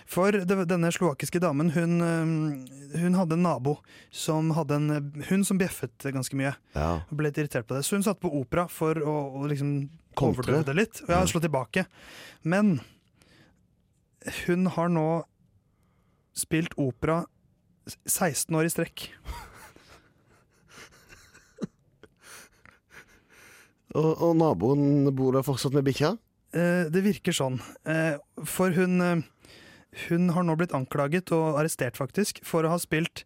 [0.09, 3.75] For denne slovakiske damen, hun, eh, hun hadde en nabo
[4.09, 4.89] som hadde en
[5.29, 6.55] hund som bjeffet ganske mye.
[6.75, 7.03] Ja.
[7.11, 7.83] Og ble litt irritert på det.
[7.85, 9.75] Så hun satte på opera for å, å liksom
[10.17, 11.01] overdøve det litt.
[11.05, 11.85] Og ja, slå tilbake.
[12.43, 12.79] Men
[14.47, 15.07] hun har nå
[16.37, 17.21] spilt opera
[18.09, 19.05] 16 år i strekk.
[23.95, 26.15] Og, og naboen bor der fortsatt med bikkja?
[26.55, 27.59] Eh, det virker sånn.
[27.87, 28.17] Eh,
[28.47, 29.23] for hun, eh,
[30.07, 33.23] hun har nå blitt anklaget og arrestert, faktisk, for å ha spilt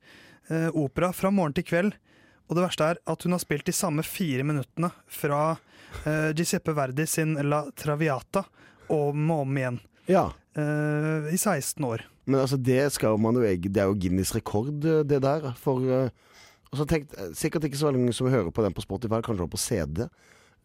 [0.49, 1.97] eh, opera fra morgen til kveld.
[2.49, 5.55] Og det verste er at hun har spilt de samme fire minuttene fra
[6.36, 8.41] Giuseppe Verdi sin La Traviata
[8.91, 9.78] om og om igjen.
[10.12, 10.26] Ja.
[10.55, 12.03] I 16 år.
[12.28, 15.47] Men altså, det skal man jo Det er jo Guinness rekord, det der.
[15.64, 16.12] For
[16.72, 19.59] og så tenkt, Sikkert ikke så mange som hører på den på Spotify, kanskje på
[19.59, 20.03] CD.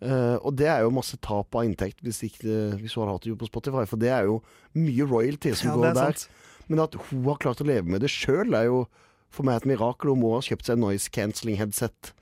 [0.05, 3.25] Eh, og det er jo masse tap av inntekt hvis, ikke, hvis hun har hatt
[3.25, 4.43] det på Spotify, for det er jo
[4.77, 6.27] mye royalty som Ja, går er der.
[6.69, 8.85] Men at hun har klart å leve med det sjøl, er jo
[9.33, 10.13] for meg et mirakel.
[10.13, 12.13] Hun må ha kjøpt seg noise cancelling headset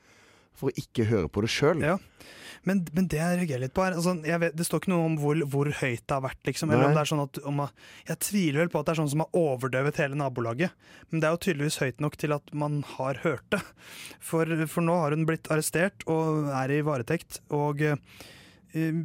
[0.55, 1.83] for å ikke høre på det sjøl.
[1.83, 1.99] Ja.
[2.65, 5.17] Men, men det jeg reagerer litt på, er altså, vet, Det står ikke noe om
[5.21, 6.41] hvor, hvor høyt det har vært.
[6.49, 6.91] Liksom, eller Nei.
[6.91, 7.63] om det er sånn at om,
[8.09, 10.77] Jeg tviler vel på at det er sånn som har overdøvet hele nabolaget.
[11.11, 13.63] Men det er jo tydeligvis høyt nok til at man har hørt det.
[14.25, 17.43] For, for nå har hun blitt arrestert og er i varetekt.
[17.55, 19.03] Og eh,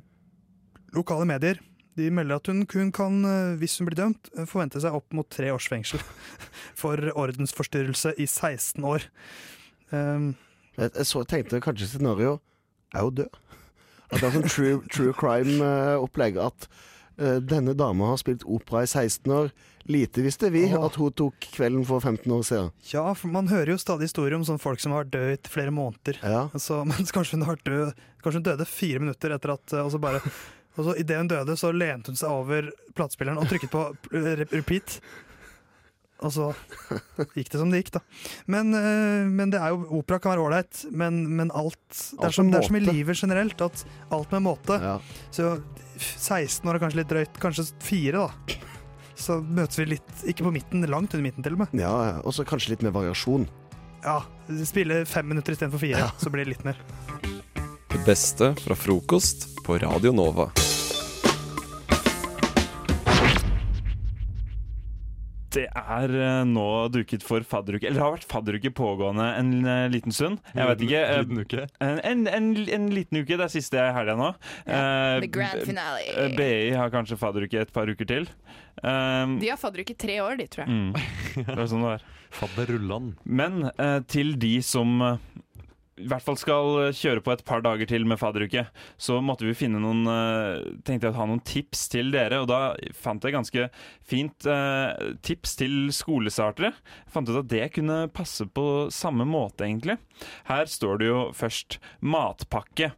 [0.96, 1.60] lokale medier
[2.00, 5.12] de melder at hun, hun kan, eh, hvis hun blir dømt, eh, forvente seg opp
[5.16, 6.00] mot tre års fengsel
[6.82, 9.08] for ordensforstyrrelse i 16 år.
[9.92, 10.36] Um,
[10.78, 12.38] Jeg, jeg så, tenkte kanskje scenario
[12.96, 13.40] er jo død.
[14.10, 16.40] At det er sånn true, true crime-opplegg.
[16.42, 16.70] At
[17.22, 19.52] uh, denne dama har spilt opera i 16 år.
[19.90, 20.84] Lite visste vi Åh.
[20.86, 22.68] at hun tok kvelden for 15 år siden.
[22.92, 25.54] Ja, for man hører jo stadig historier om sånn folk som har dødd død i
[25.54, 26.20] flere måneder.
[26.62, 30.02] Så, mens kanskje hun, har død, kanskje hun døde fire minutter etter at Og så
[30.02, 30.22] bare
[30.78, 33.82] Og så idet hun døde, så lente hun seg over platespilleren og trykket på
[34.54, 35.00] repeat.
[36.20, 36.50] Og så
[37.38, 38.02] gikk det som det gikk, da.
[38.52, 42.36] Men, eh, men det er jo opera kan være ålreit, men, men alt det er,
[42.36, 44.80] som, det er som i livet generelt, at alt med måte.
[45.36, 45.56] Så
[46.00, 47.40] 16 år er kanskje litt drøyt.
[47.40, 48.60] Kanskje fire, da.
[49.20, 51.76] Så møtes vi litt, ikke på midten, langt under midten til og med.
[51.80, 52.16] Ja, ja.
[52.24, 53.48] Og så kanskje litt mer variasjon.
[54.04, 54.22] Ja,
[54.68, 56.80] spille fem minutter istedenfor fire, så blir det litt mer.
[57.90, 60.48] Det beste fra frokost på Radio Nova.
[65.56, 67.88] Det er eh, nå duket for fadderuke.
[67.90, 70.38] Eller det har vært fadderuke pågående en eh, liten stund.
[70.54, 71.00] Jeg vet ikke.
[71.02, 71.64] eh, Liten uke?
[71.82, 73.34] En, en, en, en liten uke.
[73.40, 74.30] Det er siste helga nå.
[74.68, 76.04] Yeah, the grand finale.
[76.14, 78.30] eh, BI har kanskje fadderuke et par uker til.
[78.84, 80.72] Um, De har fadderuke i tre år, de, tror jeg.
[80.72, 80.94] Mm.
[81.50, 82.06] Det er sånn det er.
[82.30, 83.10] Fadderullan.
[83.26, 83.64] Men
[84.08, 85.00] til de som
[86.00, 88.66] i hvert fall skal kjøre på et par dager til med fadderuke,
[89.02, 92.50] så måtte vi finne noen eh, Tenkte jeg å ha noen tips til dere, og
[92.52, 92.60] da
[92.98, 93.68] fant jeg ganske
[94.08, 96.72] fint eh, tips til skolestartere.
[97.04, 100.00] Jeg fant ut at det kunne passe på samme måte, egentlig.
[100.50, 102.94] Her står det jo først matpakke.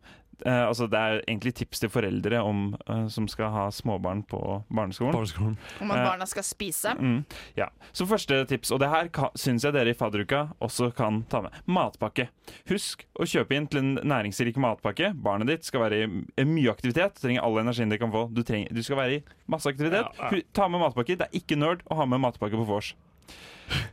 [0.46, 4.40] Eh, altså Det er egentlig tips til foreldre om, eh, som skal ha småbarn på
[4.74, 5.58] barneskolen.
[5.82, 6.96] Om at Eh, barna skal spise.
[6.98, 7.26] Mm,
[7.58, 7.68] ja.
[7.94, 11.52] Så første tips, og det her syns jeg dere i fadderuka også kan ta med.
[11.68, 12.30] Matpakke.
[12.70, 15.14] Husk å kjøpe inn til en næringsrik matpakke.
[15.22, 16.04] Barnet ditt skal være
[16.38, 17.16] i mye aktivitet.
[17.22, 18.28] Trenger all energien det kan få.
[18.34, 20.08] Du, trenger, du skal være i masse aktivitet.
[20.18, 20.42] Ja, ja.
[20.54, 21.18] Ta med matpakke.
[21.18, 22.94] Det er ikke nerd å ha med matpakke på vors.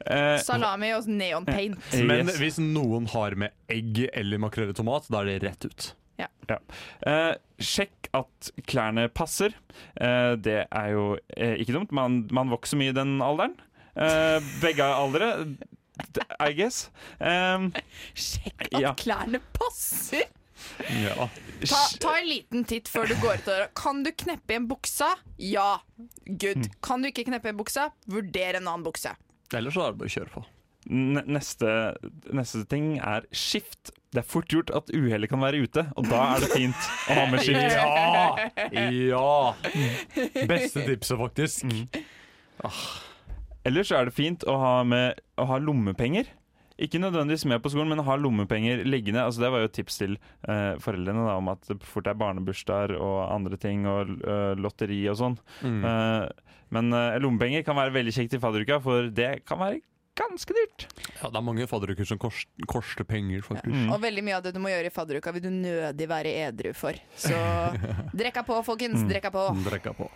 [0.07, 1.79] Eh, Salami og neon paint.
[1.95, 2.39] Men Yes.
[2.41, 5.95] hvis noen har med egg eller makrell i tomat, da er det rett ut.
[6.19, 6.27] Ja.
[6.51, 6.59] Ja.
[7.07, 9.55] Eh, sjekk at klærne passer.
[10.01, 11.05] Eh, det er jo
[11.37, 11.93] eh, ikke dumt.
[11.95, 13.55] Man, man vokser mye i den alderen.
[13.99, 15.29] Eh, begge aldre,
[16.39, 16.89] I guess.
[17.19, 17.73] Um,
[18.15, 20.27] Sjekk at klærne passer!
[20.91, 21.29] Ja.
[21.67, 23.49] Ta, ta en liten titt før du går ut.
[23.79, 25.13] Kan du kneppe igjen buksa?
[25.43, 25.81] Ja.
[26.27, 26.65] Good.
[26.67, 26.77] Mm.
[26.83, 27.89] Kan du ikke kneppe igjen buksa?
[28.11, 29.15] Vurder en annen bukse.
[29.55, 30.43] Ellers så er det bare å kjøre på.
[30.91, 31.73] N- Neste,
[32.35, 33.91] neste ting er skift.
[34.09, 37.17] Det er fort gjort at uhellet kan være ute, og da er det fint å
[37.19, 37.61] ha med skilt.
[37.61, 38.47] Ja!
[38.81, 39.53] Ja!
[40.49, 41.69] Beste tipset, faktisk.
[43.69, 46.31] Ellers så er det fint å ha, med, å ha lommepenger.
[46.79, 49.27] ikke nødvendigvis med på skolen, men ha lommepenger liggende.
[49.27, 50.17] Altså, det var jo et tips til
[50.49, 55.03] uh, foreldrene da, om at det fort er barnebursdager og andre ting, og uh, lotteri
[55.13, 55.37] og sånn.
[55.61, 55.85] Mm.
[55.85, 59.83] Uh, men lommepenger kan være veldig kjekt i fadderuka, for det kan være
[60.19, 60.87] ganske dyrt.
[61.21, 63.75] Ja, det er mange fadderuker som kost, koster penger, faktisk.
[63.75, 63.93] Mm.
[63.95, 66.73] Og veldig mye av det du må gjøre i fadderuka, vil du nødig være edru
[66.77, 66.99] for.
[67.19, 67.39] Så
[68.21, 69.03] drekka på, folkens.
[69.05, 69.11] Mm.
[69.13, 69.45] Drekka på.
[69.69, 70.11] Drekka på.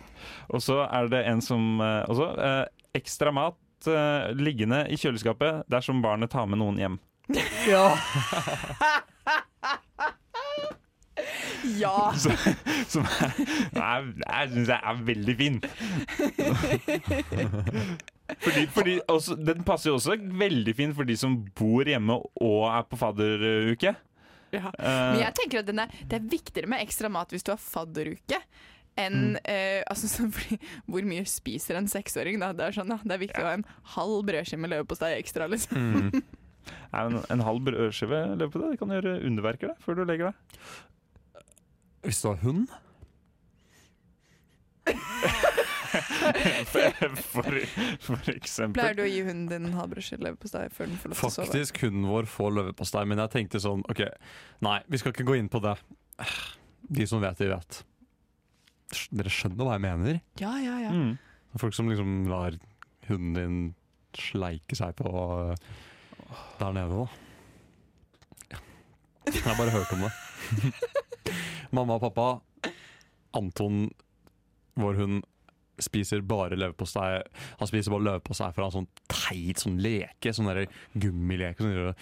[0.53, 5.63] Og så er det en som eh, også eh, Ekstra mat eh, liggende i kjøleskapet
[5.71, 6.99] dersom barnet tar med noen hjem.
[7.71, 7.87] Ja.
[11.63, 12.13] Ja.
[12.17, 12.31] Så,
[12.87, 13.31] som er,
[13.75, 15.61] er, er, synes jeg er veldig fin.
[18.39, 22.61] Fordi, fordi også, Den passer jo også veldig fint for de som bor hjemme og
[22.71, 23.95] er på fadderuke.
[24.53, 24.69] Ja.
[24.69, 27.51] Eh, Men jeg tenker at den er, det er viktigere med ekstra mat hvis du
[27.51, 28.39] har fadderuke.
[28.95, 29.37] Enn Mm.
[29.49, 32.39] eh, altså, fordi, Hvor mye spiser en seksåring?
[32.39, 32.51] Da?
[32.53, 32.99] Det er sånn, da.
[33.03, 33.65] det er viktig å ha en
[33.95, 35.49] halv brødskive med leverpostei ekstra.
[35.49, 35.77] Liksom.
[35.77, 36.23] Mm.
[36.95, 40.35] En, en halv brødskive leverpostei det kan gjøre underverker da, før du legger deg.
[42.07, 42.69] Hvis du har hund?
[46.71, 47.59] for, for,
[48.01, 48.79] for eksempel.
[48.79, 51.27] Pleier du å gi hunden din en halv brødskive leverpostei før den får lov til
[51.27, 51.47] å sove?
[51.49, 54.03] Faktisk, hunden vår får leverpostei, men jeg tenkte sånn OK,
[54.65, 55.75] nei, vi skal ikke gå inn på det.
[56.93, 57.79] De som vet, de vet.
[59.13, 60.19] Dere skjønner hva jeg mener?
[60.41, 60.93] Ja, ja, ja.
[60.93, 61.15] Mm.
[61.61, 62.57] Folk som liksom lar
[63.07, 63.57] hunden din
[64.17, 65.53] sleike seg på øh,
[66.59, 68.53] der nede, da.
[68.53, 68.61] Ja.
[69.33, 70.11] Jeg har bare hørt om det.
[71.73, 72.27] Mamma og pappa,
[73.33, 73.87] Anton,
[74.77, 75.23] vår hund,
[75.85, 77.21] spiser bare leverpostei.
[77.59, 80.63] Han spiser bare leverpostei fra en sånn teit sånn leke, sånn der
[80.99, 81.59] gummileke.
[81.63, 81.93] Som driver,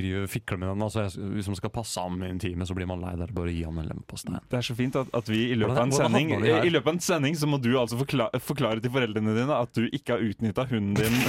[0.00, 0.84] driver fikler med den.
[0.88, 3.32] Altså, jeg, hvis man skal passe ham i en time, så blir man lei der.
[3.36, 4.38] Bare gi ham en leverpostei.
[4.50, 7.04] Det er så fint at, at vi i løpet, Hvordan- sending, i løpet av en
[7.08, 10.64] sending så må du altså forklare, forklare til foreldrene dine at du ikke har utnytta
[10.70, 11.16] hunden din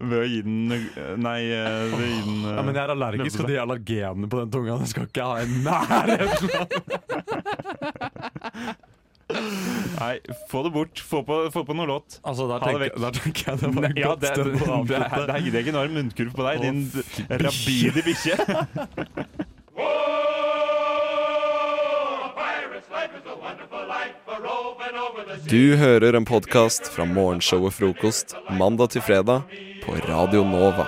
[0.00, 0.68] ved å gi den
[1.20, 4.52] Nei, ved å gi den Ja, men jeg er allergisk, og de allergenene på den
[4.54, 6.48] tunga den skal ikke ha i nærheten
[10.00, 10.14] Nei,
[10.50, 10.98] få det bort.
[11.10, 12.18] Få på, få på noe låt.
[12.24, 13.00] Altså, der Ha det tenker- vekk.
[13.00, 15.20] der tenker jeg det var et ja, godt det, sted å det, avslutte.
[15.20, 16.80] er- der gidder jeg ikke enorm munnkurv på deg, din
[17.44, 18.36] rabide bikkje.
[25.48, 29.42] Du hører en podkast fra morgenshowet Frokost mandag til fredag
[29.84, 30.86] på Radio Nova.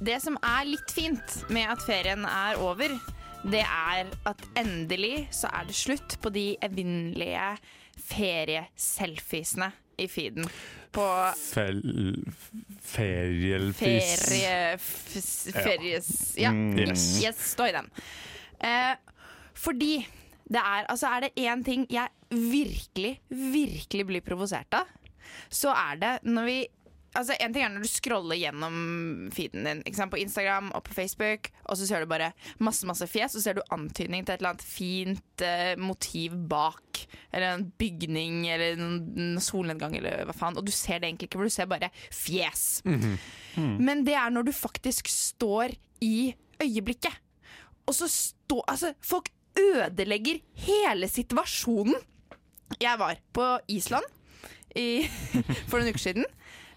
[0.00, 2.92] Det som er litt fint med at ferien er over,
[3.44, 7.54] det er at endelig så er det slutt på de evinnelige
[8.10, 9.70] ferieselfiesene
[10.00, 10.46] i feeden.
[10.92, 11.04] På
[11.38, 11.80] Fel...
[12.82, 14.24] Ferielfis.
[14.28, 14.78] ferie...
[14.80, 16.10] Feries...
[16.40, 17.22] Ja, Mm, yes.
[17.22, 17.90] yes, stå i den.
[18.64, 18.96] Eh,
[19.54, 20.06] fordi
[20.50, 24.88] det er Altså, er det én ting jeg virkelig, virkelig blir provosert av,
[25.50, 26.58] så er det når vi
[27.18, 28.74] Altså, En ting er når du scroller gjennom
[29.34, 32.28] feeden din på Instagram og på Facebook, og så ser du bare
[32.62, 36.36] masse masse fjes, og så ser du antydning til et eller annet fint eh, motiv
[36.50, 37.02] bak.
[37.32, 40.58] Eller en bygning eller en solnedgang eller hva faen.
[40.60, 42.68] Og du ser det egentlig ikke, for du ser bare fjes.
[43.56, 46.32] Men det er når du faktisk står i
[46.62, 47.16] øyeblikket.
[47.88, 51.94] Og så står Altså, folk ødelegger hele situasjonen.
[52.80, 54.06] Jeg var på Island
[54.78, 55.02] i,
[55.68, 56.26] for noen uker siden.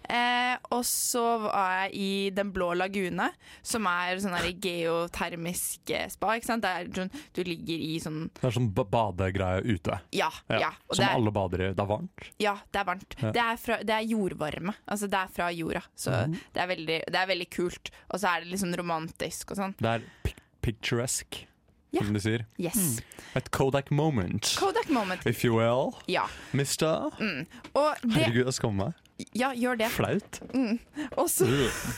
[0.04, 3.30] Eh, og så var jeg i Den blå lagune,
[3.64, 6.34] som er sånn geotermisk eh, spa.
[6.36, 6.64] Ikke sant?
[6.64, 9.98] Der du ligger i sånn Det er sånn ba- badegreie ute.
[10.16, 10.28] Ja.
[10.52, 10.74] ja.
[10.88, 11.70] Og Som er, alle bader i.
[11.74, 12.28] Det er varmt.
[12.42, 13.16] ja, det er varmt.
[13.20, 13.32] Ja.
[13.32, 14.76] Det, er fra, det er jordvarme.
[14.84, 15.84] Altså det er fra jorda.
[15.96, 16.38] Så mm.
[16.52, 17.92] det, er veldig, det er veldig kult.
[18.10, 19.76] Og så er det litt sånn romantisk og sånn.
[19.80, 21.42] Det er pic picturesque,
[21.92, 22.00] Ja.
[22.00, 22.46] som de sier.
[22.58, 23.02] Yes.
[23.36, 24.56] Et Kodak moment.
[24.58, 25.26] Kodak moment.
[25.26, 25.92] If you will.
[26.08, 26.24] Ja.
[26.52, 27.12] Mister.
[27.20, 27.44] Mm.
[27.74, 29.03] Det Herregud, jeg skammer meg.
[29.38, 29.88] Ja, gjør det.
[29.94, 30.38] Flaut.
[30.54, 30.78] Mm.
[31.22, 31.46] Og så,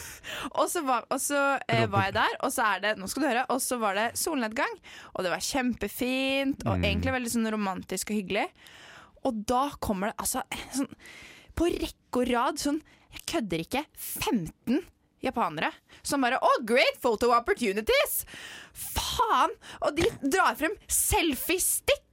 [0.61, 1.39] og så, var, og så
[1.69, 3.45] eh, var jeg der, og så er det Nå skal du høre.
[3.55, 4.75] Og så var det solnedgang,
[5.15, 6.85] og det var kjempefint, og Mm.
[6.91, 8.45] egentlig veldig sånn romantisk og hyggelig.
[9.25, 10.43] Og da kommer det altså
[10.77, 10.93] sånn
[11.57, 12.77] På rekke og rad sånn
[13.17, 13.83] Jeg kødder ikke.
[13.97, 14.85] 15
[15.25, 15.73] japanere
[16.07, 18.21] som bare Oh, great photo opportunities!
[18.77, 19.51] Faen!
[19.83, 22.05] Og de drar frem selfiestick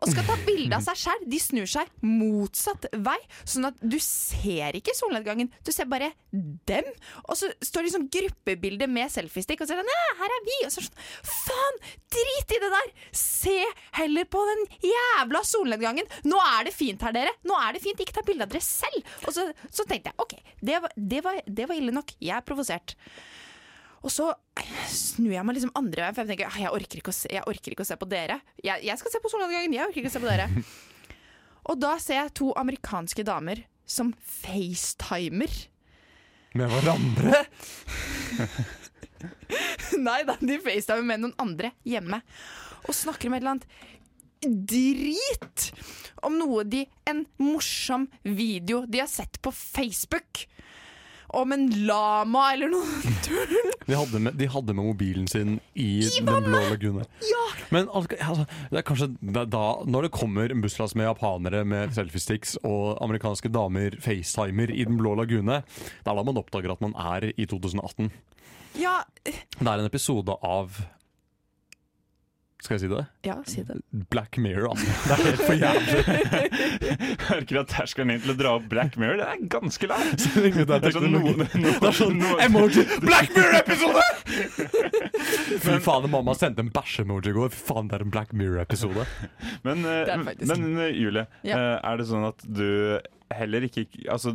[0.00, 1.24] og skal ta bilde av seg sjøl.
[1.30, 5.50] De snur seg motsatt vei, sånn at du ser ikke solnedgangen.
[5.66, 6.88] Du ser bare dem.
[7.26, 10.36] Og så står det sånn gruppebilde med selfiestick, og så er det sånn, «Næ, her
[10.36, 10.58] er vi.
[10.66, 11.80] Og så er det sånn Faen!
[12.16, 12.94] Drit i det der!
[13.20, 13.56] Se
[14.00, 16.08] heller på den jævla solnedgangen.
[16.30, 17.34] Nå er det fint her, dere.
[17.46, 18.00] Nå er det fint.
[18.00, 19.12] Ikke ta bilde av dere selv.
[19.26, 22.16] Og så, så tenkte jeg OK, det var, det, var, det var ille nok.
[22.20, 22.96] Jeg er provosert.
[24.00, 24.30] Og så
[24.88, 27.28] snur jeg meg liksom andre veien, for jeg tenker «Ah, jeg orker ikke å se,
[27.32, 28.38] jeg orker ikke å se på dere.
[28.64, 30.46] Jeg, jeg skal se på solnedgangen, jeg orker ikke å se på dere.
[31.70, 35.52] Og da ser jeg to amerikanske damer som facetimer.
[36.56, 37.44] Med hverandre?
[40.08, 42.22] Nei da, de facetimer med noen andre hjemme.
[42.88, 43.68] Og snakker om et eller annet
[44.40, 45.66] drit
[46.24, 50.46] om noe de En morsom video de har sett på Facebook.
[51.36, 53.52] Om en lama eller noe tull.
[53.86, 57.04] De hadde, med, de hadde med mobilen sin i, Den blå lagune.
[57.70, 61.06] Men al- altså, det er kanskje det er da, når det kommer en busslass med
[61.06, 66.38] japanere med selfiesticks og amerikanske damer facetimer i Den blå lagune, det er da man
[66.42, 68.10] oppdager at man er i 2018.
[68.78, 70.80] Ja, Det er en episode av
[72.60, 73.04] Skal jeg si det?
[73.24, 73.76] ja si det.
[74.12, 74.86] Black Mirror, altså.
[75.08, 76.00] Det er helt for jævlig.
[76.84, 76.98] Jeg
[77.30, 80.02] merker at terskelen min til å dra opp Black Mirror Det er ganske lav.
[80.12, 84.04] Det er Det er sånn noen- noen- Det er sånn emoji Black Mirror-episode!
[85.60, 87.50] Fy faen, mamma sendte en bæsj-emoji i går.
[87.54, 89.06] Fy faen, det er en Black Mirror-episode.
[89.66, 90.12] Men, eh,
[90.48, 91.56] men eh, Julie, Ja.
[91.56, 92.98] eh, er det sånn at du
[93.34, 94.32] heller ikke Altså,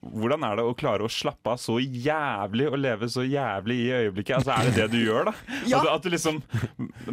[0.00, 3.88] hvordan er det å klare å slappe av så jævlig og leve så jævlig i
[4.00, 4.36] øyeblikket?
[4.38, 5.34] Altså, Er det det du gjør, da?
[5.70, 5.80] Ja.
[5.80, 6.42] At, du- at du liksom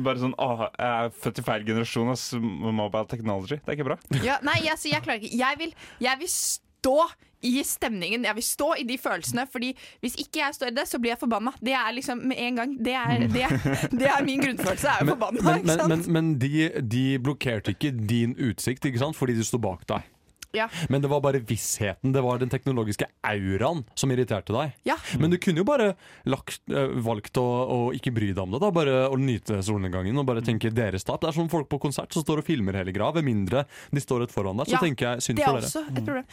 [0.05, 2.27] Bare sånn Å, jeg er født i feil generasjon ass.
[2.39, 3.57] mobile technology.
[3.61, 3.99] Det er ikke bra.
[4.23, 5.37] Ja, nei, jeg, så jeg klarer ikke.
[5.39, 5.73] Jeg vil,
[6.03, 6.97] jeg vil stå
[7.45, 8.23] i stemningen.
[8.25, 9.43] Jeg vil stå i de følelsene.
[9.51, 9.69] Fordi
[10.01, 11.51] hvis ikke jeg står i det, så blir jeg forbanna.
[11.61, 12.73] Det er liksom med en gang.
[12.87, 13.55] Det er, det er,
[13.93, 14.87] det er min grunnfølelse.
[14.89, 15.45] Jeg er jo forbanna.
[15.45, 19.17] Men, men, men, men de, de blokkerte ikke din utsikt, ikke sant?
[19.17, 20.07] fordi de sto bak deg.
[20.55, 20.67] Ja.
[20.89, 24.75] Men det var bare vissheten, det var den teknologiske auraen som irriterte deg.
[24.87, 24.95] Ja.
[25.19, 25.91] Men du kunne jo bare
[26.29, 30.17] lagt, eh, valgt å, å ikke bry deg om det, da, bare å nyte solnedgangen
[30.21, 31.21] og bare tenke deres tap.
[31.23, 33.11] Det er som folk på konsert som står og filmer hele greia.
[33.15, 35.61] Ved mindre de står rett foran deg, så Ja, tenker jeg synd for dere.
[35.61, 36.25] det er også et problem.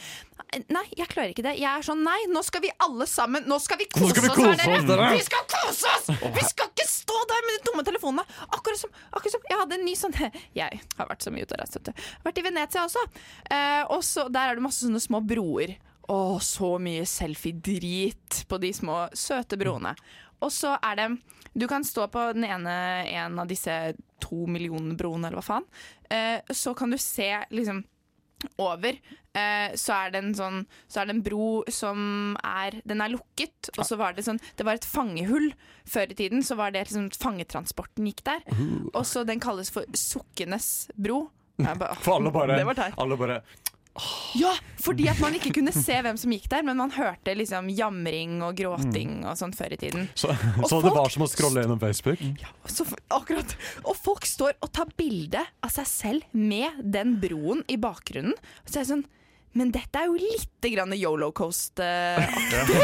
[0.73, 1.55] Nei, jeg klarer ikke det.
[1.57, 4.29] Jeg er sånn, nei, nå skal vi alle sammen Nå skal vi kose skal vi
[4.29, 5.07] oss kose her, oss, dere.
[5.15, 6.09] Vi skal kose oss!
[6.35, 8.25] Vi skal ikke stå der med de dumme telefonene.
[8.53, 10.13] Akkurat som, akkurat som Jeg hadde en ny sånn
[10.61, 12.03] Jeg har vært så mye ute og reist, vet du.
[12.27, 13.01] Vært i Venezia også.
[13.49, 15.75] Eh, og så Der er det masse sånne små broer.
[16.11, 19.95] Å, så mye selfie-drit på de små, søte broene.
[20.43, 21.09] Og så er det
[21.53, 22.73] Du kan stå på den ene
[23.07, 23.93] en av disse
[24.23, 25.67] to millioner broene, eller hva faen.
[26.09, 27.83] Eh, så kan du se liksom
[28.59, 28.97] over,
[29.33, 33.85] eh, så er sånn Så er det en bro som er Den er lukket, og
[33.85, 35.53] så var det sånn Det var et fangehull
[35.85, 38.43] før i tiden, så var det liksom fangetransporten gikk der.
[38.93, 41.29] Og så den kalles for Sukkenes bro.
[41.57, 43.41] Bare, For alle bare, Det var alle bare
[44.33, 47.67] Ja, fordi at man ikke kunne se hvem som gikk der, men man hørte liksom
[47.69, 50.07] jamring og gråting og sånn før i tiden.
[50.17, 52.23] Så, Og så det var som å scrolle gjennom Facebook?
[52.65, 53.53] Så, akkurat.
[53.85, 58.33] Og folk står og tar bilde av seg selv med den broen i bakgrunnen.
[58.65, 59.05] Så er det sånn
[59.53, 62.77] Men dette er jo lite grann Yolo Coast-aktig.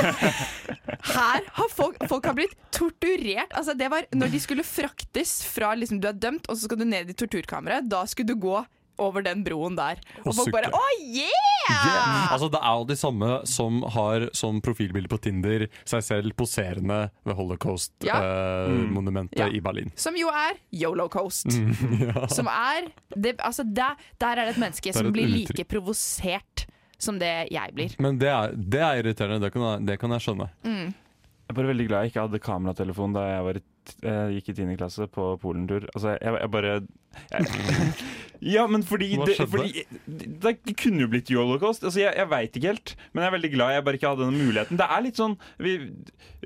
[1.16, 3.50] Her har folk, folk har blitt torturert.
[3.58, 6.78] Altså det var Når de skulle fraktes fra liksom, du er dømt, og så skal
[6.78, 8.60] du ned i torturkammeret, da skulle du gå
[9.00, 10.00] over den broen der.
[10.22, 12.32] Og, Og folk bare Å, oh, yeah!
[12.34, 17.00] Altså, det er jo de samme som har som profilbilde på Tinder seg selv poserende
[17.28, 19.48] ved Holocaust-monumentet Ja.
[19.50, 19.92] i Berlin.
[19.96, 21.46] Som jo er Yolocoast.
[21.54, 21.74] Mm,
[22.10, 22.26] ja.
[22.32, 25.58] Som er det, altså der, der er det et menneske Det som et blir uttrykk.
[25.58, 26.66] like provosert
[27.00, 27.90] som det jeg blir.
[28.04, 30.48] Men det er, det er irriterende, det kan, jeg, det kan jeg skjønne.
[30.68, 30.90] Mm.
[30.92, 34.36] Jeg er bare veldig glad jeg ikke hadde kameratelefon da jeg var i, t- eh,
[34.38, 34.78] gikk i 10.
[34.80, 35.90] klasse på Polentur.
[35.94, 37.48] Altså, jeg, jeg bare jeg,
[38.40, 41.84] Ja, men fordi det, fordi det, kunne jo blitt holocaust.
[41.84, 44.28] Altså, jeg, jeg veit ikke helt, men jeg er veldig glad jeg bare ikke hadde
[44.30, 44.80] den muligheten.
[44.80, 45.74] Det er litt sånn vi,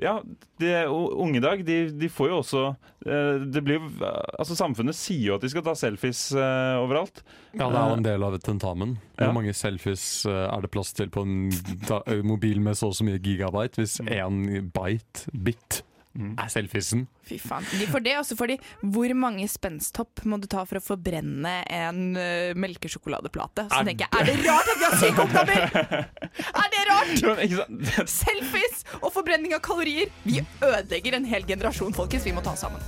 [0.02, 0.16] Ja,
[0.58, 2.64] det, unge i dag, de, de får jo også
[3.06, 7.22] eh, Det blir jo Altså, samfunnet sier jo at de skal ta selfies uh, overalt.
[7.54, 8.98] Ja, Det er jo en del av et tentamen.
[9.14, 9.28] Ja.
[9.28, 11.48] Hvor mange selfies er det plass til på en
[11.86, 13.78] da, mobil med så og så mye gigabyte?
[13.78, 14.42] Hvis én
[14.74, 15.84] byte, bit,
[16.14, 17.06] er selfiesen.
[17.26, 17.66] Fy faen.
[17.74, 18.58] De får det, også fordi
[18.94, 23.66] Hvor mange spensthopp må du ta for å forbrenne en uh, melkesjokoladeplate?
[23.70, 26.10] Så Er tenker jeg, er det rart at vi har syke ungdommer?!
[26.64, 28.10] Er det rart?!
[28.20, 30.12] Selfies og forbrenning av kalorier!
[30.26, 32.26] Vi ødelegger en hel generasjon, folkens.
[32.26, 32.82] Vi må ta oss sammen.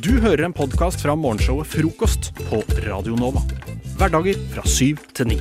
[0.00, 3.42] Du hører en podkast fra morgenshowet Frokost på Radio Nova.
[3.98, 5.40] Hverdager fra syv til ni.